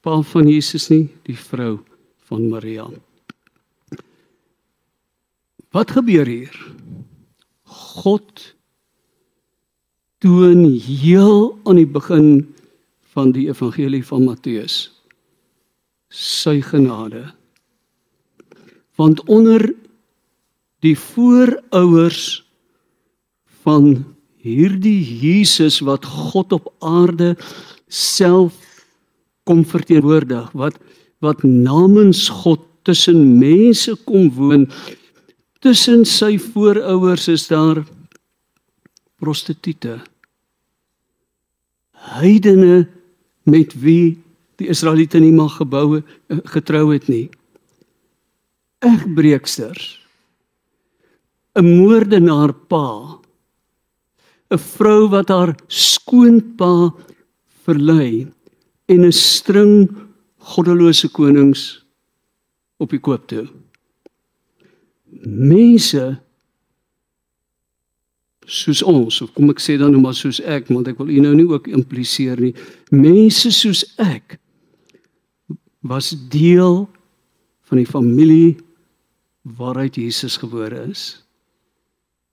pa 0.00 0.16
van 0.24 0.48
Jesus 0.48 0.88
nie, 0.90 1.04
die 1.28 1.36
vrou 1.36 1.76
van 2.30 2.48
Maria. 2.48 2.86
Wat 5.70 5.92
gebeur 5.94 6.26
hier? 6.26 6.56
God 8.00 8.42
toon 10.20 10.66
heel 10.76 11.58
aan 11.64 11.80
die 11.80 11.88
begin 11.88 12.44
van 13.14 13.32
die 13.32 13.48
evangelie 13.48 14.02
van 14.04 14.26
Matteus. 14.28 14.90
Sy 16.12 16.60
genade. 16.64 17.30
Want 19.00 19.22
onder 19.32 19.64
die 20.84 20.96
voorouers 20.98 22.42
van 23.64 24.04
hierdie 24.40 25.00
Jesus 25.20 25.80
wat 25.84 26.04
God 26.08 26.52
op 26.56 26.70
aarde 26.84 27.34
self 27.92 28.56
kom 29.48 29.64
verteenwoordig 29.68 30.48
wat 30.56 30.78
wat 31.20 31.42
namens 31.44 32.28
God 32.32 32.62
tussen 32.88 33.36
mense 33.40 33.92
kom 34.08 34.30
woon 34.36 34.64
tussen 35.60 36.06
sy 36.08 36.38
voorouers 36.40 37.28
is 37.28 37.44
daar 37.52 37.82
prostituie 39.20 39.76
heidene 42.00 42.88
met 43.48 43.74
wie 43.82 44.18
die 44.60 44.68
Israeliete 44.68 45.20
nie 45.20 45.32
mag 45.32 45.56
geboue 45.60 46.02
eh, 46.28 46.38
getrou 46.52 46.92
het 46.92 47.08
nie. 47.08 47.28
Egbreeksters. 48.84 49.98
'n 51.58 51.66
moordenaar 51.66 52.52
pa. 52.70 53.20
'n 54.50 54.58
vrou 54.58 55.08
wat 55.08 55.28
haar 55.28 55.54
skoonpa 55.66 56.94
verlei 57.64 58.28
en 58.86 59.04
'n 59.06 59.12
string 59.12 59.90
goddelose 60.38 61.08
konings 61.08 61.84
op 62.78 62.90
die 62.90 63.00
koop 63.00 63.26
toe. 63.26 63.46
Mense 65.26 66.20
soos 68.50 68.82
ons 68.82 69.20
of 69.22 69.32
kom 69.36 69.50
ek 69.52 69.62
sê 69.62 69.78
dan 69.78 69.94
nou 69.94 70.02
maar 70.02 70.16
soos 70.18 70.40
ek 70.42 70.68
want 70.74 70.90
ek 70.90 70.98
wil 70.98 71.10
u 71.10 71.20
nou 71.22 71.34
nie 71.38 71.48
ook 71.48 71.70
impliseer 71.70 72.40
nie 72.42 72.54
mense 72.90 73.52
soos 73.54 73.84
ek 74.02 74.40
was 75.80 76.12
deel 76.28 76.88
van 77.70 77.78
die 77.78 77.88
familie 77.88 78.56
waaruit 79.42 79.96
Jesus 79.96 80.36
gebore 80.36 80.86
is. 80.90 81.22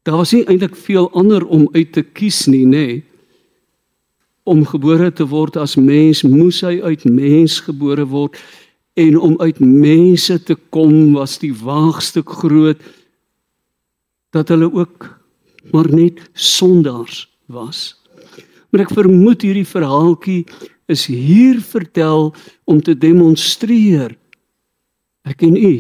Daar 0.01 0.17
was 0.17 0.31
nie 0.31 0.45
eintlik 0.47 0.75
veel 0.75 1.11
ander 1.11 1.45
om 1.45 1.67
uit 1.71 1.91
te 1.93 2.01
kies 2.03 2.45
nie, 2.47 2.65
nê. 2.65 2.85
Nee. 2.85 3.03
Om 4.47 4.63
gebore 4.65 5.11
te 5.11 5.25
word 5.27 5.57
as 5.59 5.75
mens, 5.75 6.23
moes 6.23 6.61
hy 6.63 6.79
uit 6.81 7.03
mens 7.03 7.59
gebore 7.65 8.05
word 8.07 8.37
en 8.97 9.17
om 9.19 9.35
uit 9.43 9.59
mense 9.59 10.37
te 10.47 10.55
kom 10.71 11.13
was 11.13 11.35
die 11.43 11.51
waagstuk 11.53 12.31
groot 12.39 12.79
dat 14.31 14.47
hulle 14.49 14.71
ook 14.71 15.16
maar 15.71 15.89
net 15.93 16.21
sondaars 16.33 17.25
was. 17.45 17.95
Maar 18.69 18.85
ek 18.85 18.95
vermoed 18.95 19.43
hierdie 19.45 19.67
verhaaltjie 19.67 20.43
is 20.91 21.05
hier 21.11 21.59
vertel 21.63 22.31
om 22.67 22.81
te 22.83 22.95
demonstreer 22.95 24.15
ek 25.27 25.43
en 25.43 25.57
u 25.59 25.73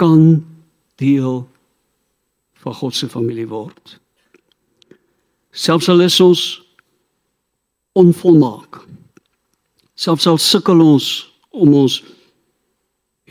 kan 0.00 0.22
deel 1.00 1.44
van 2.64 2.74
God 2.74 2.96
se 2.96 3.08
familie 3.12 3.46
word. 3.48 3.98
Selfs 5.54 5.88
al 5.92 6.02
is 6.06 6.16
ons 6.24 6.42
onvolmaak. 7.94 8.80
Selfs 9.94 10.26
al 10.26 10.40
sukkel 10.42 10.80
ons 10.82 11.08
om 11.54 11.76
ons 11.84 12.00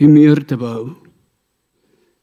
humeur 0.00 0.40
te 0.46 0.56
behou. 0.56 0.94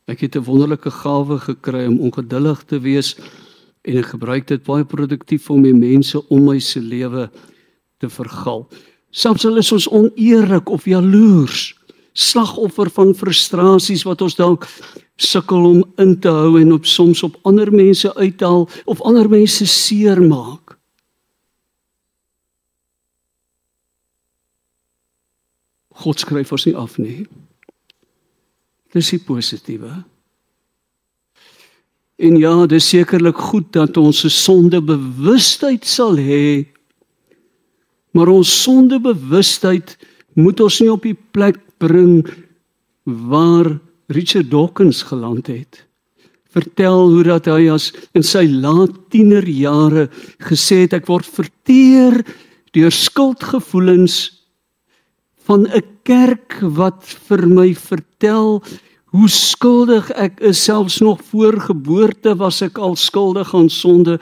Ek 0.08 0.22
het 0.22 0.36
'n 0.36 0.43
wonderlike 0.43 0.91
gawe 0.91 1.39
gekry 1.39 1.86
om 1.86 2.00
ongeduldig 2.00 2.63
te 2.65 2.79
wees 2.79 3.15
en 3.81 3.98
ek 3.98 4.05
gebruik 4.05 4.48
dit 4.48 4.63
baie 4.63 4.86
produktief 4.86 5.50
om 5.50 5.62
die 5.63 5.74
mense 5.74 6.27
om 6.29 6.46
my 6.46 6.60
se 6.60 6.79
lewe 6.79 7.29
te 7.98 8.10
vergal. 8.10 8.67
Al 9.25 9.58
is 9.58 9.72
ons 9.72 9.89
oneerlik 9.89 10.70
of 10.70 10.86
jaloers, 10.86 11.75
slagoffer 12.13 12.89
van 12.89 13.13
frustrasies 13.15 14.03
wat 14.03 14.22
ons 14.22 14.36
dalk 14.36 14.67
sukkel 15.15 15.65
om 15.65 15.84
in 15.98 16.20
te 16.20 16.29
hou 16.29 16.60
en 16.60 16.74
op 16.74 16.86
soms 16.86 17.24
op 17.24 17.38
ander 17.43 17.72
mense 17.72 18.15
uithaal 18.15 18.70
of 18.86 19.01
ander 19.01 19.29
mense 19.29 19.65
seermaak. 19.65 20.77
God 26.01 26.20
skryf 26.20 26.51
ons 26.51 26.65
nie 26.65 26.75
af 26.75 26.98
nie. 26.98 27.27
Dis 28.91 29.10
die 29.13 29.21
positiewe. 29.24 29.91
En 32.21 32.38
ja, 32.38 32.53
dis 32.69 32.89
sekerlik 32.91 33.39
goed 33.50 33.71
dat 33.74 33.98
ons 33.98 34.24
'n 34.25 34.29
sondebewustheid 34.29 35.86
sal 35.86 36.17
hê. 36.17 36.67
Maar 38.13 38.27
ons 38.27 38.62
sondebewustheid 38.63 39.98
moet 40.33 40.60
ons 40.60 40.79
nie 40.79 40.91
op 40.91 41.03
die 41.03 41.17
plek 41.31 41.57
bring 41.77 42.27
waar 43.03 43.79
Richard 44.07 44.51
Dawkins 44.51 45.03
geland 45.03 45.48
het. 45.48 45.86
Vertel 46.51 47.10
hoe 47.10 47.24
dat 47.24 47.45
hy 47.45 47.69
as 47.71 47.93
in 48.13 48.24
sy 48.24 48.43
laat 48.45 48.91
tienerjare 49.10 50.10
gesê 50.43 50.83
het 50.83 50.93
ek 50.93 51.07
word 51.07 51.25
verteer 51.25 52.19
deur 52.75 52.91
skuldgevoelens 52.91 54.45
van 55.48 55.67
'n 55.67 55.90
kerk 56.08 56.60
wat 56.62 57.03
vir 57.27 57.46
my 57.48 57.72
vertel 57.77 58.62
hoe 59.12 59.29
skuldig 59.29 60.10
ek 60.15 60.39
is. 60.39 60.63
Selfs 60.63 61.00
nog 61.03 61.22
voor 61.31 61.60
geboorte 61.60 62.36
was 62.39 62.62
ek 62.65 62.79
al 62.79 62.96
skuldig 62.96 63.53
aan 63.55 63.70
sonde 63.70 64.20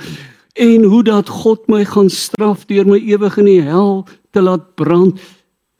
en 0.60 0.84
hoe 0.84 1.04
dat 1.04 1.30
God 1.30 1.68
my 1.72 1.86
gaan 1.88 2.10
straf 2.10 2.66
deur 2.68 2.88
my 2.90 3.00
ewig 3.00 3.38
in 3.40 3.48
die 3.48 3.62
hel 3.64 4.04
te 4.36 4.44
laat 4.44 4.76
brand. 4.76 5.20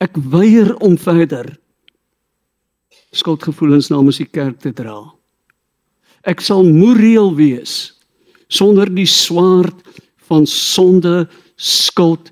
Ek 0.00 0.16
weier 0.16 0.72
om 0.80 0.96
verder. 0.98 1.50
Skuldgevoelens 3.12 3.90
namens 3.90 4.22
die 4.22 4.30
kerk 4.30 4.62
te 4.62 4.72
dra. 4.72 5.02
Ek 6.22 6.40
sal 6.44 6.64
moreel 6.64 7.34
wees 7.36 7.96
sonder 8.50 8.88
die 8.90 9.08
swaard 9.08 9.76
van 10.30 10.46
sonde 10.46 11.28
skuld 11.56 12.30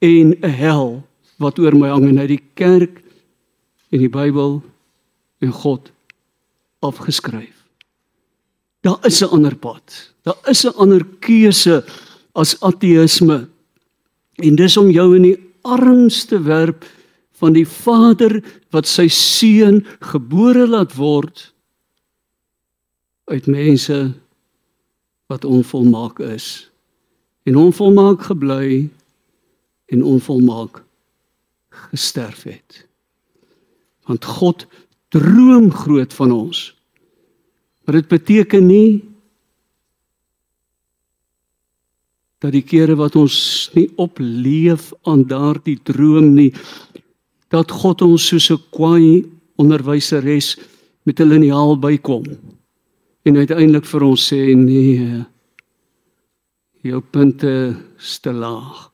en 0.00 0.34
'n 0.40 0.50
hel 0.50 1.02
wat 1.38 1.58
oor 1.58 1.74
my 1.76 1.88
hang 1.88 2.08
en 2.08 2.18
uit 2.18 2.34
die 2.36 2.44
kerk 2.54 3.03
en 3.94 4.02
die 4.02 4.10
Bybel 4.10 4.58
en 5.44 5.52
God 5.54 5.92
afgeskryf. 6.84 7.54
Daar 8.84 8.98
is 9.06 9.22
'n 9.22 9.32
ander 9.32 9.56
pad. 9.56 10.12
Daar 10.22 10.38
is 10.50 10.64
'n 10.64 10.76
ander 10.76 11.04
keuse 11.20 11.84
as 12.32 12.60
ateïsme. 12.60 13.48
En 14.34 14.54
dis 14.54 14.76
om 14.76 14.90
jou 14.90 15.16
in 15.16 15.22
die 15.22 15.38
arms 15.62 16.24
te 16.24 16.42
werp 16.42 16.84
van 17.32 17.52
die 17.52 17.66
Vader 17.66 18.42
wat 18.70 18.86
sy 18.86 19.08
seun 19.08 19.86
gebore 20.00 20.66
laat 20.66 20.94
word 20.94 21.52
uit 23.24 23.46
mense 23.46 24.12
wat 25.26 25.44
onvolmaak 25.44 26.18
is 26.18 26.70
en 27.42 27.56
onvolmaak 27.56 28.22
gebly 28.22 28.90
en 29.86 30.02
onvolmaak 30.02 30.82
gesterf 31.68 32.42
het. 32.42 32.86
Want 34.06 34.24
God 34.24 34.66
droom 35.14 35.70
groot 35.70 36.14
van 36.14 36.32
ons. 36.32 36.74
Maar 37.84 38.00
dit 38.00 38.08
beteken 38.08 38.66
nie 38.66 39.04
dat 42.42 42.52
die 42.52 42.64
kere 42.64 42.96
wat 43.00 43.16
ons 43.16 43.36
nie 43.76 43.86
opleef 44.00 44.90
aan 45.08 45.24
daardie 45.28 45.78
droom 45.86 46.34
nie 46.36 46.50
dat 47.54 47.70
God 47.70 48.02
ons 48.02 48.26
soos 48.26 48.50
'n 48.50 48.60
kwaai 48.74 49.24
onderwyseres 49.56 50.56
met 51.06 51.20
'n 51.20 51.28
liniaal 51.28 51.78
bykom 51.78 52.24
en 53.24 53.36
uiteindelik 53.36 53.86
vir 53.86 54.02
ons 54.02 54.32
sê 54.32 54.54
nee 54.56 55.24
jou 56.82 57.00
punte 57.00 57.76
is 57.98 58.18
te 58.18 58.32
laag. 58.32 58.92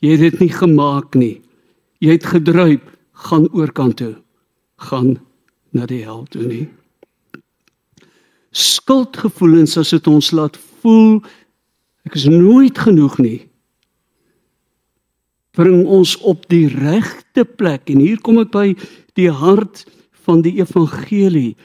Jy 0.00 0.10
het 0.10 0.20
dit 0.20 0.40
nie 0.40 0.52
gemaak 0.52 1.14
nie. 1.14 1.40
Jy 1.98 2.10
het 2.10 2.24
gedruip. 2.24 2.82
Gaan 3.12 3.48
oorkant 3.52 3.96
toe 3.96 4.14
gaan 4.76 5.16
na 5.76 5.86
die 5.88 6.02
hel 6.04 6.24
toe 6.30 6.46
nie. 6.46 6.66
Skuldgevoelens 8.56 9.76
as 9.80 9.92
dit 9.92 10.08
ons 10.08 10.30
laat 10.36 10.56
voel 10.80 11.20
ek 12.06 12.16
is 12.16 12.28
nooit 12.30 12.78
genoeg 12.78 13.18
nie. 13.18 13.40
Bring 15.56 15.86
ons 15.88 16.14
op 16.28 16.44
die 16.52 16.66
regte 16.68 17.44
plek 17.44 17.90
en 17.92 18.02
hier 18.04 18.20
kom 18.22 18.38
ek 18.42 18.52
by 18.54 18.66
die 19.18 19.30
hart 19.32 19.84
van 20.26 20.42
die 20.44 20.58
evangelie. 20.60 21.56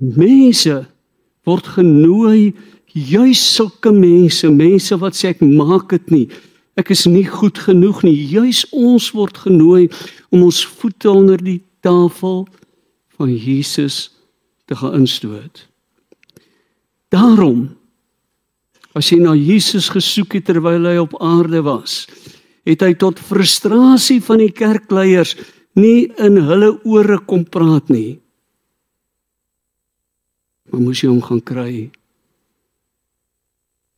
Mense 0.00 0.84
word 1.48 1.72
genooi 1.76 2.52
juis 2.92 3.40
sulke 3.54 3.92
mense, 3.94 4.48
mense 4.50 4.96
wat 5.00 5.16
sê 5.16 5.32
ek 5.34 5.42
maak 5.44 5.90
dit 5.94 6.12
nie. 6.14 6.26
Ek 6.78 6.92
is 6.94 7.06
nie 7.10 7.26
goed 7.28 7.58
genoeg 7.60 8.02
nie. 8.06 8.16
Juis 8.30 8.64
ons 8.72 9.10
word 9.16 9.40
genooi 9.46 9.88
om 10.30 10.46
ons 10.46 10.62
voete 10.80 11.10
onder 11.10 11.40
die 11.42 11.60
tafel 11.80 12.46
van 13.18 13.34
Jesus 13.34 14.10
te 14.64 14.76
gaan 14.76 15.02
instoot. 15.02 15.66
Daarom 17.10 17.68
as 18.94 19.10
jy 19.12 19.20
na 19.22 19.36
Jesus 19.38 19.88
gesoek 19.92 20.38
het 20.38 20.48
terwyl 20.50 20.88
hy 20.88 20.96
op 20.98 21.14
aarde 21.22 21.62
was, 21.66 22.04
het 22.66 22.82
hy 22.82 22.92
tot 22.98 23.22
frustrasie 23.22 24.18
van 24.24 24.42
die 24.42 24.52
kerkleiers 24.54 25.36
nie 25.78 26.10
in 26.18 26.40
hulle 26.42 26.74
ore 26.88 27.20
kom 27.26 27.44
praat 27.46 27.90
nie. 27.92 28.18
Maar 30.70 30.82
moes 30.82 31.02
jy 31.02 31.10
hom 31.10 31.22
gaan 31.22 31.42
kry 31.42 31.72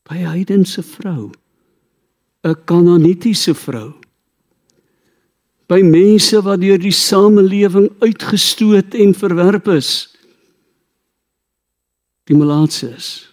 by 0.08 0.18
heidense 0.18 0.82
vrou, 0.82 1.30
'n 2.44 2.56
kananitiese 2.66 3.54
vrou 3.54 4.01
by 5.72 5.80
mense 5.86 6.36
wat 6.44 6.60
deur 6.60 6.80
die 6.80 6.92
samelewing 6.92 7.88
uitgestoot 8.04 8.96
en 8.98 9.14
verwerp 9.16 9.70
is. 9.72 9.92
Die 12.28 12.36
malaatses 12.36 13.28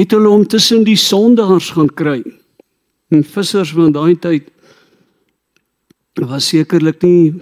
het 0.00 0.14
hulle 0.14 0.30
om 0.30 0.44
tussen 0.46 0.84
die 0.86 0.96
sondaars 0.96 1.72
gaan 1.74 1.90
kry. 1.98 2.20
En 3.10 3.24
vissers 3.26 3.72
van 3.74 3.92
daai 3.92 4.14
tyd 4.22 4.46
was 6.20 6.50
sekerlik 6.52 7.02
nie 7.02 7.32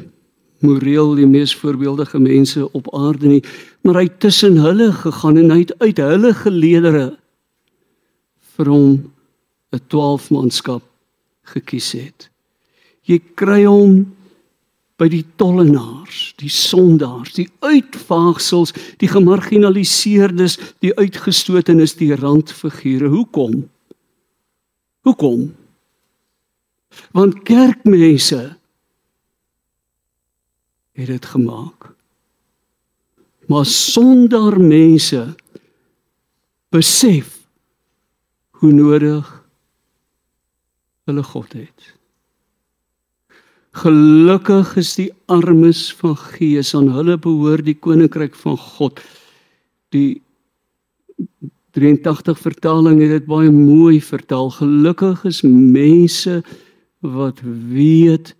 moreel 0.64 1.12
die 1.18 1.26
mees 1.28 1.52
voorbeeldige 1.54 2.18
mense 2.22 2.64
op 2.74 2.88
aarde 2.96 3.30
nie, 3.30 3.42
maar 3.82 4.00
hy 4.00 4.06
het 4.08 4.18
tussen 4.22 4.58
hulle 4.62 4.90
gegaan 4.96 5.38
en 5.38 5.52
hy 5.54 5.60
het 5.64 5.74
uit 5.82 6.02
hulle 6.02 6.32
geleedere 6.40 7.06
vir 8.56 8.70
hom 8.72 8.88
'n 9.72 9.82
12 9.86 10.30
manskap 10.30 10.82
gekies 11.54 11.92
het. 11.92 12.30
Jy 13.08 13.18
kry 13.38 13.62
hom 13.64 14.02
by 14.98 15.06
die 15.10 15.22
tollenaars, 15.38 16.32
die 16.42 16.50
sondaars, 16.50 17.36
die 17.36 17.46
uitvaagsels, 17.62 18.74
die 18.98 19.08
gemarginaliseerdes, 19.10 20.58
die 20.82 20.90
uitgestotenes, 20.98 21.94
die 22.00 22.10
randfigure. 22.18 23.08
Hoekom? 23.12 23.62
Hoekom? 25.06 25.52
Want 27.14 27.44
kerkmense 27.46 28.42
het 30.98 31.06
dit 31.06 31.26
gemaak. 31.30 31.92
Maar 33.48 33.66
sonder 33.70 34.58
mense 34.60 35.22
besef 36.74 37.38
hoe 38.58 38.72
nodig 38.74 39.30
hulle 41.08 41.22
God 41.22 41.54
het. 41.56 41.97
Gelukkig 43.78 44.72
is 44.80 44.96
die 44.98 45.10
armes 45.30 45.92
van 46.00 46.16
gees 46.18 46.72
aan 46.74 46.88
hulle 46.90 47.14
behoort 47.20 47.66
die 47.68 47.76
koninkryk 47.78 48.34
van 48.40 48.56
God. 48.58 48.98
Die 49.94 50.18
83 51.78 52.40
vertaling 52.42 52.98
het 53.04 53.12
dit 53.12 53.28
baie 53.28 53.52
mooi 53.54 54.00
vertaal. 54.02 54.50
Gelukkig 54.56 55.22
is 55.30 55.44
mense 55.46 56.40
wat 57.04 57.44
weet 57.44 58.34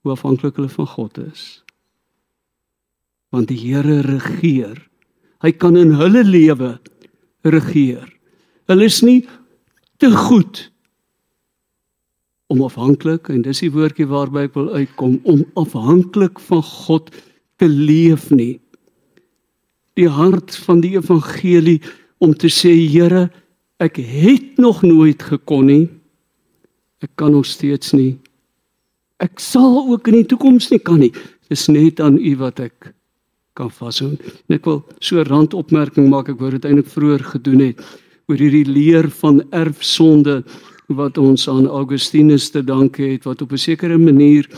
hoe 0.00 0.14
afhanklik 0.14 0.56
hulle 0.56 0.72
van 0.72 0.88
God 0.94 1.20
is. 1.26 1.44
Want 3.34 3.52
die 3.52 3.60
Here 3.60 4.00
regeer. 4.06 4.80
Hy 5.44 5.52
kan 5.52 5.76
in 5.76 5.92
hulle 5.98 6.24
lewe 6.24 6.78
regeer. 7.44 8.08
Hulle 8.70 8.88
is 8.88 9.02
nie 9.04 9.20
te 10.00 10.08
goed 10.14 10.71
om 12.52 12.62
afhanklik 12.66 13.30
en 13.32 13.42
dis 13.46 13.62
die 13.64 13.72
woordjie 13.72 14.08
waarby 14.10 14.46
ek 14.46 14.56
wil 14.58 14.68
uitkom 14.76 15.18
om 15.28 15.44
afhanklik 15.60 16.40
van 16.48 16.62
God 16.66 17.08
te 17.60 17.68
leef 17.68 18.28
nie. 18.34 18.58
Die 19.96 20.08
hart 20.08 20.56
van 20.66 20.82
die 20.84 20.94
evangelie 20.96 21.80
om 22.22 22.34
te 22.36 22.50
sê 22.52 22.72
Here, 22.76 23.28
ek 23.82 23.98
het 23.98 24.60
nog 24.62 24.82
nooit 24.86 25.22
gekon 25.22 25.68
nie. 25.68 25.84
Ek 27.02 27.10
kan 27.18 27.34
nog 27.34 27.48
steeds 27.48 27.92
nie. 27.96 28.14
Ek 29.22 29.40
sal 29.42 29.80
ook 29.90 30.08
in 30.10 30.20
die 30.20 30.28
toekoms 30.32 30.70
nie 30.70 30.80
kan 30.82 31.00
nie. 31.02 31.12
Dis 31.50 31.68
net 31.70 32.00
aan 32.00 32.18
U 32.18 32.36
wat 32.40 32.60
ek 32.62 32.92
kan 33.58 33.70
vashou. 33.70 34.14
Ek 34.48 34.64
wil 34.64 34.82
so 35.00 35.20
'n 35.20 35.28
randopmerking 35.28 36.08
maak 36.08 36.28
ek 36.28 36.40
wou 36.40 36.50
dit 36.50 36.64
eintlik 36.64 36.88
vroeër 36.88 37.22
gedoen 37.34 37.60
het 37.60 37.80
oor 38.28 38.38
hierdie 38.38 38.66
leer 38.66 39.10
van 39.10 39.42
erfsonde 39.50 40.42
wat 40.94 41.18
ons 41.18 41.48
aan 41.48 41.66
Augustinus 41.66 42.50
te 42.50 42.64
danke 42.64 43.02
het 43.02 43.24
wat 43.24 43.42
op 43.42 43.52
'n 43.52 43.58
sekere 43.58 43.98
manier 43.98 44.48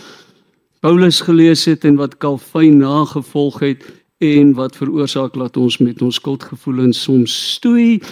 Paulus 0.80 1.20
gelees 1.20 1.64
het 1.64 1.84
en 1.84 1.96
wat 1.96 2.18
Calvin 2.18 2.76
nagevolg 2.76 3.58
het 3.60 3.84
en 4.18 4.52
wat 4.52 4.76
veroorsaak 4.76 5.32
dat 5.32 5.56
ons 5.56 5.78
met 5.78 6.02
ons 6.02 6.14
skuldgevoelens 6.14 7.02
soms 7.02 7.52
stoei. 7.54 8.02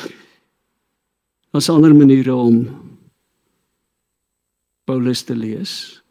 Daar's 1.50 1.68
ander 1.68 1.94
maniere 1.94 2.34
om 2.34 2.68
Paulus 4.84 5.22
te 5.22 5.36
lees. 5.36 6.02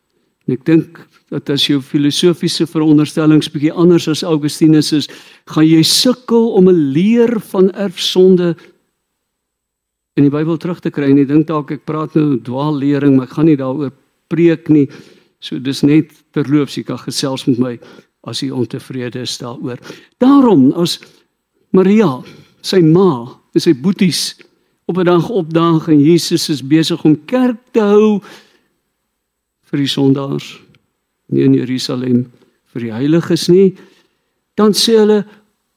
En 0.46 0.54
ek 0.54 0.66
dink 0.66 1.00
dat 1.34 1.50
as 1.50 1.66
jou 1.66 1.80
filosofiese 1.82 2.68
veronderstellings 2.68 3.50
bietjie 3.50 3.74
anders 3.74 4.08
as 4.12 4.24
Augustinus 4.28 4.92
is, 4.94 5.10
gaan 5.50 5.66
jy 5.66 5.82
sukkel 5.82 6.52
om 6.58 6.70
'n 6.70 6.92
leer 6.94 7.40
van 7.40 7.72
erfsonde 7.72 8.56
in 10.20 10.28
die 10.28 10.34
Bybel 10.34 10.58
terug 10.58 10.82
te 10.84 10.92
kry. 10.92 11.12
En 11.12 11.22
ek 11.22 11.30
dink 11.30 11.48
dalk 11.48 11.72
ek 11.72 11.86
praat 11.88 12.16
nou 12.16 12.40
dwaallering, 12.44 13.16
maar 13.18 13.30
ek 13.30 13.36
gaan 13.38 13.50
nie 13.50 13.60
daaroor 13.60 13.94
preek 14.32 14.70
nie. 14.70 14.88
So 15.42 15.60
dis 15.60 15.84
net 15.84 16.12
terloops 16.36 16.78
jy 16.78 16.86
kan 16.88 17.00
gesels 17.02 17.48
met 17.50 17.60
my 17.60 17.74
as 18.30 18.44
jy 18.44 18.52
ontevrede 18.54 19.24
is 19.26 19.38
daaroor. 19.42 19.80
Daarom 20.22 20.70
as 20.80 21.00
Maria, 21.74 22.20
sy 22.62 22.82
ma, 22.84 23.26
en 23.56 23.64
sy 23.64 23.74
boeties 23.74 24.36
op 24.86 24.98
'n 24.98 25.06
dag 25.06 25.30
opdaag 25.30 25.88
en 25.88 26.00
Jesus 26.00 26.50
is 26.50 26.62
besig 26.62 27.04
om 27.04 27.26
kerk 27.26 27.58
te 27.72 27.80
hou 27.80 28.22
vir 29.72 29.78
die 29.78 29.88
sondaars 29.88 30.60
nie 31.30 31.44
in 31.44 31.54
Jerusalem 31.54 32.32
vir 32.74 32.82
die 32.82 32.92
heiliges 32.92 33.48
nie, 33.48 33.76
dan 34.56 34.74
sê 34.74 34.98
hulle 35.00 35.26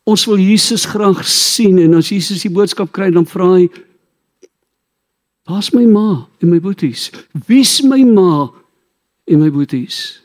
ons 0.05 0.27
wil 0.27 0.39
Jesus 0.39 0.87
graag 0.87 1.25
sien 1.27 1.79
en 1.79 1.95
as 1.95 2.11
Jesus 2.11 2.43
die 2.43 2.53
boodskap 2.53 2.93
kry 2.93 3.11
dan 3.11 3.27
vra 3.27 3.55
hy 3.55 3.69
Waar's 5.45 5.71
my 5.73 5.85
ma 5.85 6.29
en 6.41 6.49
my 6.49 6.61
boeties? 6.61 7.11
Wie's 7.47 7.83
my 7.83 8.01
ma 8.05 8.49
en 9.29 9.41
my 9.41 9.51
boeties? 9.51 10.23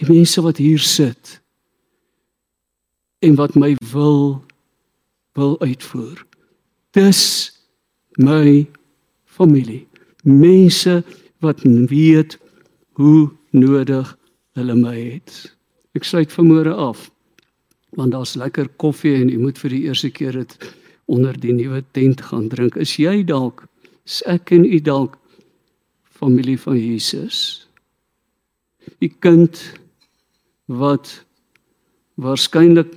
Die 0.00 0.08
mense 0.08 0.40
wat 0.40 0.56
hier 0.56 0.80
sit 0.80 1.40
en 3.20 3.34
wat 3.36 3.54
my 3.54 3.74
wil 3.92 4.44
wil 5.36 5.60
uitvoer. 5.60 6.24
Dis 6.96 7.52
my 8.16 8.64
familie. 9.24 9.84
Mense 10.22 11.02
wat 11.44 11.60
weet 11.62 12.38
hoe 12.96 13.28
nodig 13.50 14.16
hulle 14.56 14.74
my 14.74 14.96
het. 14.96 15.36
Ek 15.92 16.08
sluit 16.08 16.32
vanmôre 16.32 16.72
af 16.72 17.10
want 17.96 18.12
daar's 18.12 18.36
lekker 18.36 18.68
koffie 18.80 19.14
en 19.16 19.30
jy 19.32 19.38
moet 19.40 19.58
vir 19.58 19.72
die 19.72 19.84
eerste 19.88 20.10
keer 20.12 20.36
dit 20.36 20.56
onder 21.08 21.36
die 21.40 21.54
nuwe 21.56 21.82
tent 21.96 22.20
gaan 22.28 22.48
drink. 22.52 22.76
Is 22.76 22.96
jy 23.00 23.22
dalk 23.26 23.64
is 24.08 24.20
ek 24.28 24.52
en 24.56 24.64
u 24.64 24.78
dalk 24.80 25.16
familie 26.18 26.58
van 26.60 26.78
Jesus? 26.78 27.66
U 29.00 29.08
kind 29.24 29.60
wat 30.68 31.10
waarskynlik 32.20 32.92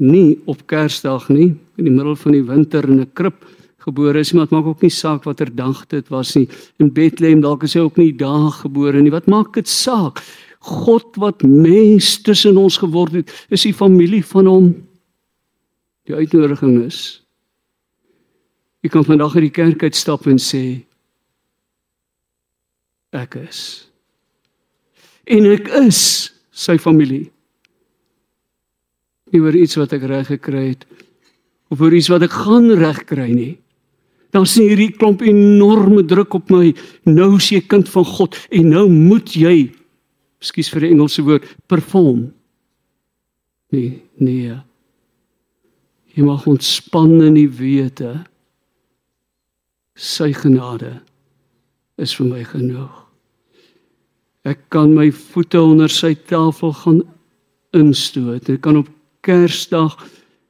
nie 0.00 0.38
op 0.48 0.64
Kersdag 0.70 1.28
nie 1.32 1.50
in 1.76 1.88
die 1.88 1.92
middel 1.92 2.16
van 2.16 2.36
die 2.36 2.44
winter 2.44 2.88
in 2.88 3.00
'n 3.00 3.12
krib 3.12 3.44
gebore 3.80 4.20
is, 4.20 4.32
maar 4.32 4.44
dit 4.44 4.52
maak 4.52 4.66
ook 4.66 4.82
nie 4.82 4.92
saak 4.92 5.24
watter 5.24 5.48
dag 5.54 5.86
dit 5.88 6.08
was 6.08 6.34
nie. 6.36 6.48
In 6.78 6.92
Bethlehem 6.92 7.40
dalk 7.40 7.62
is 7.62 7.74
hy 7.74 7.80
ook 7.80 7.96
nie 7.96 8.12
daar 8.12 8.50
gebore 8.52 9.00
nie. 9.00 9.10
Wat 9.10 9.26
maak 9.26 9.54
dit 9.54 9.68
saak? 9.68 10.20
God 10.60 11.16
wat 11.16 11.42
mens 11.42 12.20
tussen 12.22 12.56
ons 12.56 12.76
geword 12.76 13.12
het, 13.12 13.46
is 13.48 13.62
die 13.62 13.74
familie 13.74 14.24
van 14.24 14.46
hom. 14.46 14.74
Die 16.04 16.14
uitnodiging 16.14 16.84
is 16.84 17.22
Jy 18.80 18.90
kan 18.92 19.04
vandag 19.04 19.34
uit 19.36 19.48
die 19.48 19.54
kerk 19.54 19.82
uitstap 19.84 20.26
en 20.30 20.40
sê 20.40 20.62
ek 23.16 23.36
is. 23.42 23.62
En 25.28 25.46
ek 25.50 25.68
is 25.82 26.00
sy 26.50 26.78
familie. 26.80 27.28
Nie 29.30 29.42
oor 29.42 29.56
iets 29.56 29.76
wat 29.78 29.92
ek 29.96 30.06
reg 30.10 30.30
gekry 30.32 30.70
het 30.72 30.86
of 31.70 31.82
oor 31.82 31.94
iets 31.94 32.10
wat 32.10 32.24
ek 32.26 32.34
gaan 32.34 32.70
reg 32.80 33.04
kry 33.06 33.28
nie. 33.30 33.52
Dan 34.34 34.46
sien 34.46 34.70
hierdie 34.70 34.94
klomp 34.94 35.22
enorme 35.26 36.02
druk 36.06 36.34
op 36.38 36.50
my. 36.54 36.70
Nou 37.06 37.36
is 37.36 37.50
jy 37.52 37.60
kind 37.66 37.90
van 37.90 38.06
God 38.06 38.38
en 38.54 38.72
nou 38.72 38.86
moet 38.90 39.36
jy 39.36 39.70
Ekskuus 40.40 40.70
vir 40.72 40.86
die 40.86 40.94
Engelse 40.94 41.20
woord 41.20 41.44
perform. 41.68 42.30
Nee, 43.74 43.98
nee. 44.24 44.54
Jy 46.16 46.24
mag 46.24 46.46
ontspan 46.48 47.18
in 47.26 47.36
die 47.36 47.50
wete 47.58 48.22
sy 49.96 50.32
genade 50.36 50.98
is 52.00 52.14
vir 52.16 52.28
my 52.30 52.44
genoeg. 52.44 52.96
Ek 54.48 54.62
kan 54.72 54.94
my 54.96 55.10
voete 55.12 55.60
onder 55.60 55.92
sy 55.92 56.14
tafel 56.14 56.72
gaan 56.80 57.02
instoot. 57.76 58.48
Ek 58.48 58.62
kan 58.64 58.80
op 58.80 58.88
Kersdag 59.20 59.98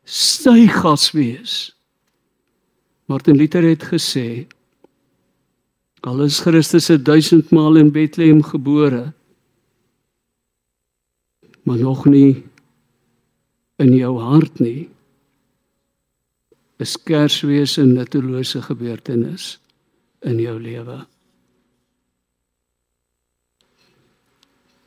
sy 0.06 0.68
gas 0.70 1.10
wees. 1.10 1.72
Martin 3.10 3.34
Luther 3.34 3.66
het 3.66 3.82
gesê 3.90 4.46
al 6.06 6.22
is 6.24 6.38
Christus 6.40 6.86
1000 6.86 7.50
maal 7.52 7.80
in 7.80 7.90
Bethlehem 7.92 8.38
gebore 8.46 9.10
maar 11.66 11.78
nog 11.78 12.06
nie 12.06 12.44
in 13.82 13.92
jou 13.96 14.14
hart 14.22 14.62
nie 14.62 14.88
is 16.80 16.96
Kersfees 16.96 17.76
'n 17.78 17.92
nuttelose 17.92 18.62
gebeurtenis 18.62 19.60
in 20.20 20.38
jou 20.38 20.60
lewe. 20.60 21.06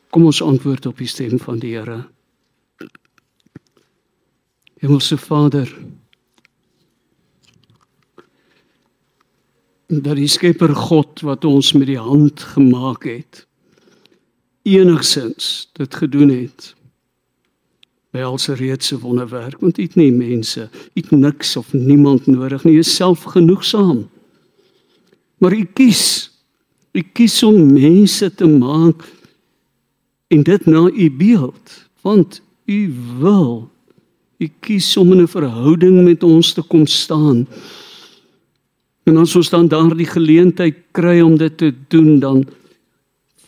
Kom 0.09 0.25
ons 0.25 0.41
antwoord 0.41 0.85
op 0.85 0.97
die 0.97 1.07
stem 1.07 1.39
van 1.39 1.59
die 1.59 1.75
Here. 1.77 2.09
Hemelse 4.77 5.17
Vader, 5.17 5.77
dat 9.87 10.15
die 10.15 10.27
Skepper 10.27 10.75
God 10.75 11.21
wat 11.21 11.45
ons 11.45 11.73
met 11.73 11.87
die 11.87 11.99
hand 11.99 12.41
gemaak 12.41 13.03
het, 13.03 13.47
enigsins 14.63 15.69
dit 15.73 15.95
gedoen 15.95 16.29
het 16.29 16.73
alse 18.21 18.53
reeds 18.53 18.91
'n 18.91 18.99
wonderwerk 18.99 19.59
want 19.59 19.75
dit 19.75 19.95
nie 19.95 20.11
mense, 20.11 20.69
dit 20.93 21.11
niks 21.11 21.55
of 21.55 21.73
niemand 21.73 22.25
nodig 22.25 22.63
nie, 22.63 22.73
jouself 22.73 23.23
genoegsaam. 23.23 24.09
Maar 25.37 25.53
u 25.53 25.65
kies, 25.73 26.31
u 26.91 27.01
kies 27.01 27.43
om 27.43 27.73
mense 27.73 28.35
te 28.35 28.47
maak 28.47 29.03
en 30.27 30.43
dit 30.43 30.65
na 30.65 30.89
u 30.89 31.11
beeld, 31.11 31.87
want 32.01 32.41
u 32.65 32.93
wil 33.19 33.71
u 34.37 34.49
kies 34.59 34.97
om 34.97 35.11
in 35.11 35.21
'n 35.21 35.27
verhouding 35.27 36.03
met 36.03 36.23
ons 36.23 36.53
te 36.53 36.61
kom 36.61 36.85
staan. 36.87 37.47
En 39.03 39.17
as 39.17 39.35
ons 39.35 39.49
dan 39.49 39.67
daardie 39.67 40.07
geleentheid 40.07 40.75
kry 40.91 41.21
om 41.21 41.37
dit 41.37 41.57
te 41.57 41.73
doen, 41.87 42.19
dan 42.19 42.45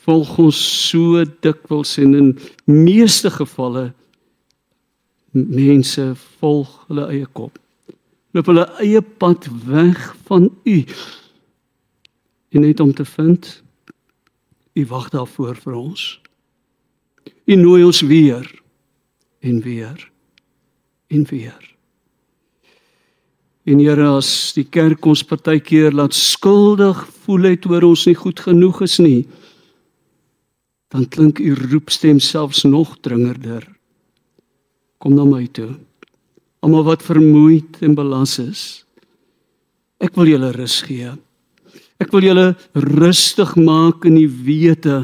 volg 0.03 0.37
ons 0.37 0.87
so 0.89 1.23
dikwels 1.39 1.97
en 1.97 2.15
in 2.15 2.39
meeste 2.65 3.29
gevalle 3.29 3.93
mense 5.35 6.13
volg 6.39 6.71
hulle 6.87 7.09
eie 7.11 7.27
kop. 7.35 7.59
Loop 8.35 8.47
hulle 8.51 8.65
eie 8.83 9.01
pad 9.01 9.47
weg 9.67 10.15
van 10.27 10.49
u. 10.63 10.77
En 12.55 12.63
net 12.63 12.79
om 12.79 12.93
te 12.93 13.05
vind 13.05 13.63
u 14.75 14.85
wag 14.85 15.09
daarvoor 15.09 15.55
vir 15.55 15.75
ons. 15.79 16.03
U 17.45 17.55
nooi 17.55 17.83
ons 17.83 18.01
weer 18.01 18.47
en 19.39 19.61
weer 19.61 20.11
en 21.07 21.23
weer. 21.29 21.61
En 23.65 23.79
Here 23.79 24.07
as 24.17 24.53
die 24.53 24.65
kerk 24.69 25.05
ons 25.05 25.23
partykeer 25.25 25.95
laat 25.95 26.13
skuldig 26.13 26.99
voel 27.25 27.49
het 27.49 27.65
oor 27.65 27.87
ons 27.87 28.05
nie 28.05 28.17
goed 28.17 28.39
genoeg 28.39 28.81
is 28.85 28.99
nie, 29.01 29.25
dan 30.93 31.07
klink 31.09 31.39
u 31.39 31.55
roepstem 31.71 32.19
selfs 32.19 32.63
nog 32.63 32.97
dringerder 33.01 33.74
kom 35.05 35.13
na 35.13 35.21
my 35.21 35.45
toe. 35.53 35.75
Almal 36.65 36.87
wat 36.87 37.03
vermoeid 37.05 37.77
en 37.85 37.93
belas 37.93 38.39
is. 38.41 38.61
Ek 40.01 40.17
wil 40.17 40.31
julle 40.31 40.49
rus 40.55 40.79
gee. 40.81 41.11
Ek 42.01 42.09
wil 42.09 42.25
julle 42.25 42.47
rustig 42.73 43.53
maak 43.53 44.07
in 44.09 44.17
die 44.17 44.25
wete. 44.47 45.03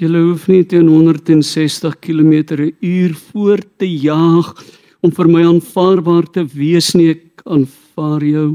Julle 0.00 0.24
hoef 0.30 0.48
nie 0.48 0.64
teen 0.64 0.88
160 0.88 2.00
km/h 2.00 3.12
voort 3.28 3.68
te 3.76 3.84
jaag 3.84 4.56
om 5.04 5.12
vir 5.12 5.28
my 5.28 5.44
aanvaarbaar 5.44 6.32
te 6.32 6.48
wees 6.56 6.94
nie. 6.96 7.12
Ek 7.12 7.44
aanvaar 7.44 8.24
jou 8.24 8.48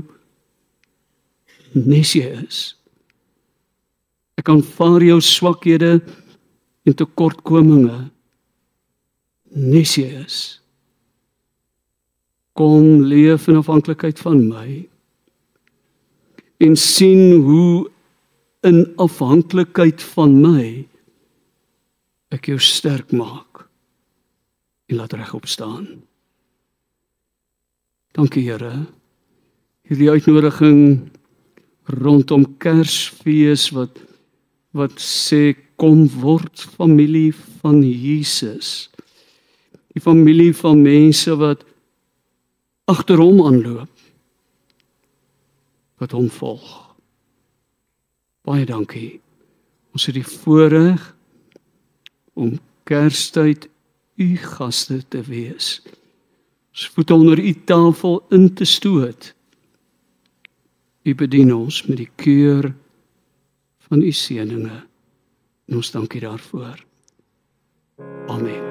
nes 1.78 2.17
jy 2.17 2.34
is. 2.50 2.74
Ek 4.41 4.50
aanvaar 4.50 5.06
jou 5.06 5.22
swakhede 5.22 6.00
en 6.02 6.98
tekortkominge 6.98 8.10
Nisius 9.55 10.59
kom 12.59 13.05
leef 13.07 13.47
in 13.47 13.59
afhanklikheid 13.62 14.19
van 14.19 14.41
my 14.49 14.83
en 16.59 16.75
sien 16.75 17.39
hoe 17.45 17.88
in 18.67 18.83
afhanklikheid 18.99 20.03
van 20.13 20.35
my 20.43 20.63
ek 22.35 22.51
jou 22.51 22.59
sterk 22.62 23.13
maak 23.15 23.63
en 24.89 24.99
laat 24.99 25.13
regop 25.13 25.47
staan. 25.47 26.01
Dankie 28.17 28.43
Here. 28.49 28.89
Hierdie 29.88 30.09
uitnodiging 30.09 31.09
rondom 32.01 32.45
Kersfees 32.62 33.69
wat 33.73 33.97
wat 34.77 34.99
sê 35.01 35.55
kom 35.81 36.03
word 36.21 36.62
familie 36.77 37.31
van 37.62 37.79
Jesus. 37.81 38.88
Die 39.95 40.02
familie 40.02 40.54
van 40.56 40.82
mense 40.82 41.36
wat 41.39 41.63
agter 42.89 43.17
hom 43.21 43.41
aanloop. 43.45 43.89
Wat 45.99 46.12
hom 46.12 46.30
volg. 46.30 46.69
Baie 48.47 48.65
dankie. 48.65 49.19
Ons 49.93 50.06
het 50.10 50.15
die 50.17 50.25
voorreg 50.25 51.15
om 52.34 52.58
Kerstyd 52.89 53.67
u 54.19 54.36
gaste 54.38 55.02
te 55.08 55.21
wees. 55.21 55.82
Ons 56.73 56.88
voet 56.95 57.12
onder 57.12 57.39
u 57.39 57.54
tafel 57.65 58.23
in 58.30 58.54
te 58.54 58.65
stoot. 58.65 59.34
U 61.04 61.15
bedien 61.15 61.54
ons 61.56 61.84
met 61.88 61.97
die 61.97 62.10
keur 62.15 62.71
van 63.89 64.02
u 64.02 64.12
seëninge. 64.12 64.82
Ons 65.69 65.91
dankie 65.91 66.21
daarvoor. 66.21 66.86
Amen. 68.28 68.68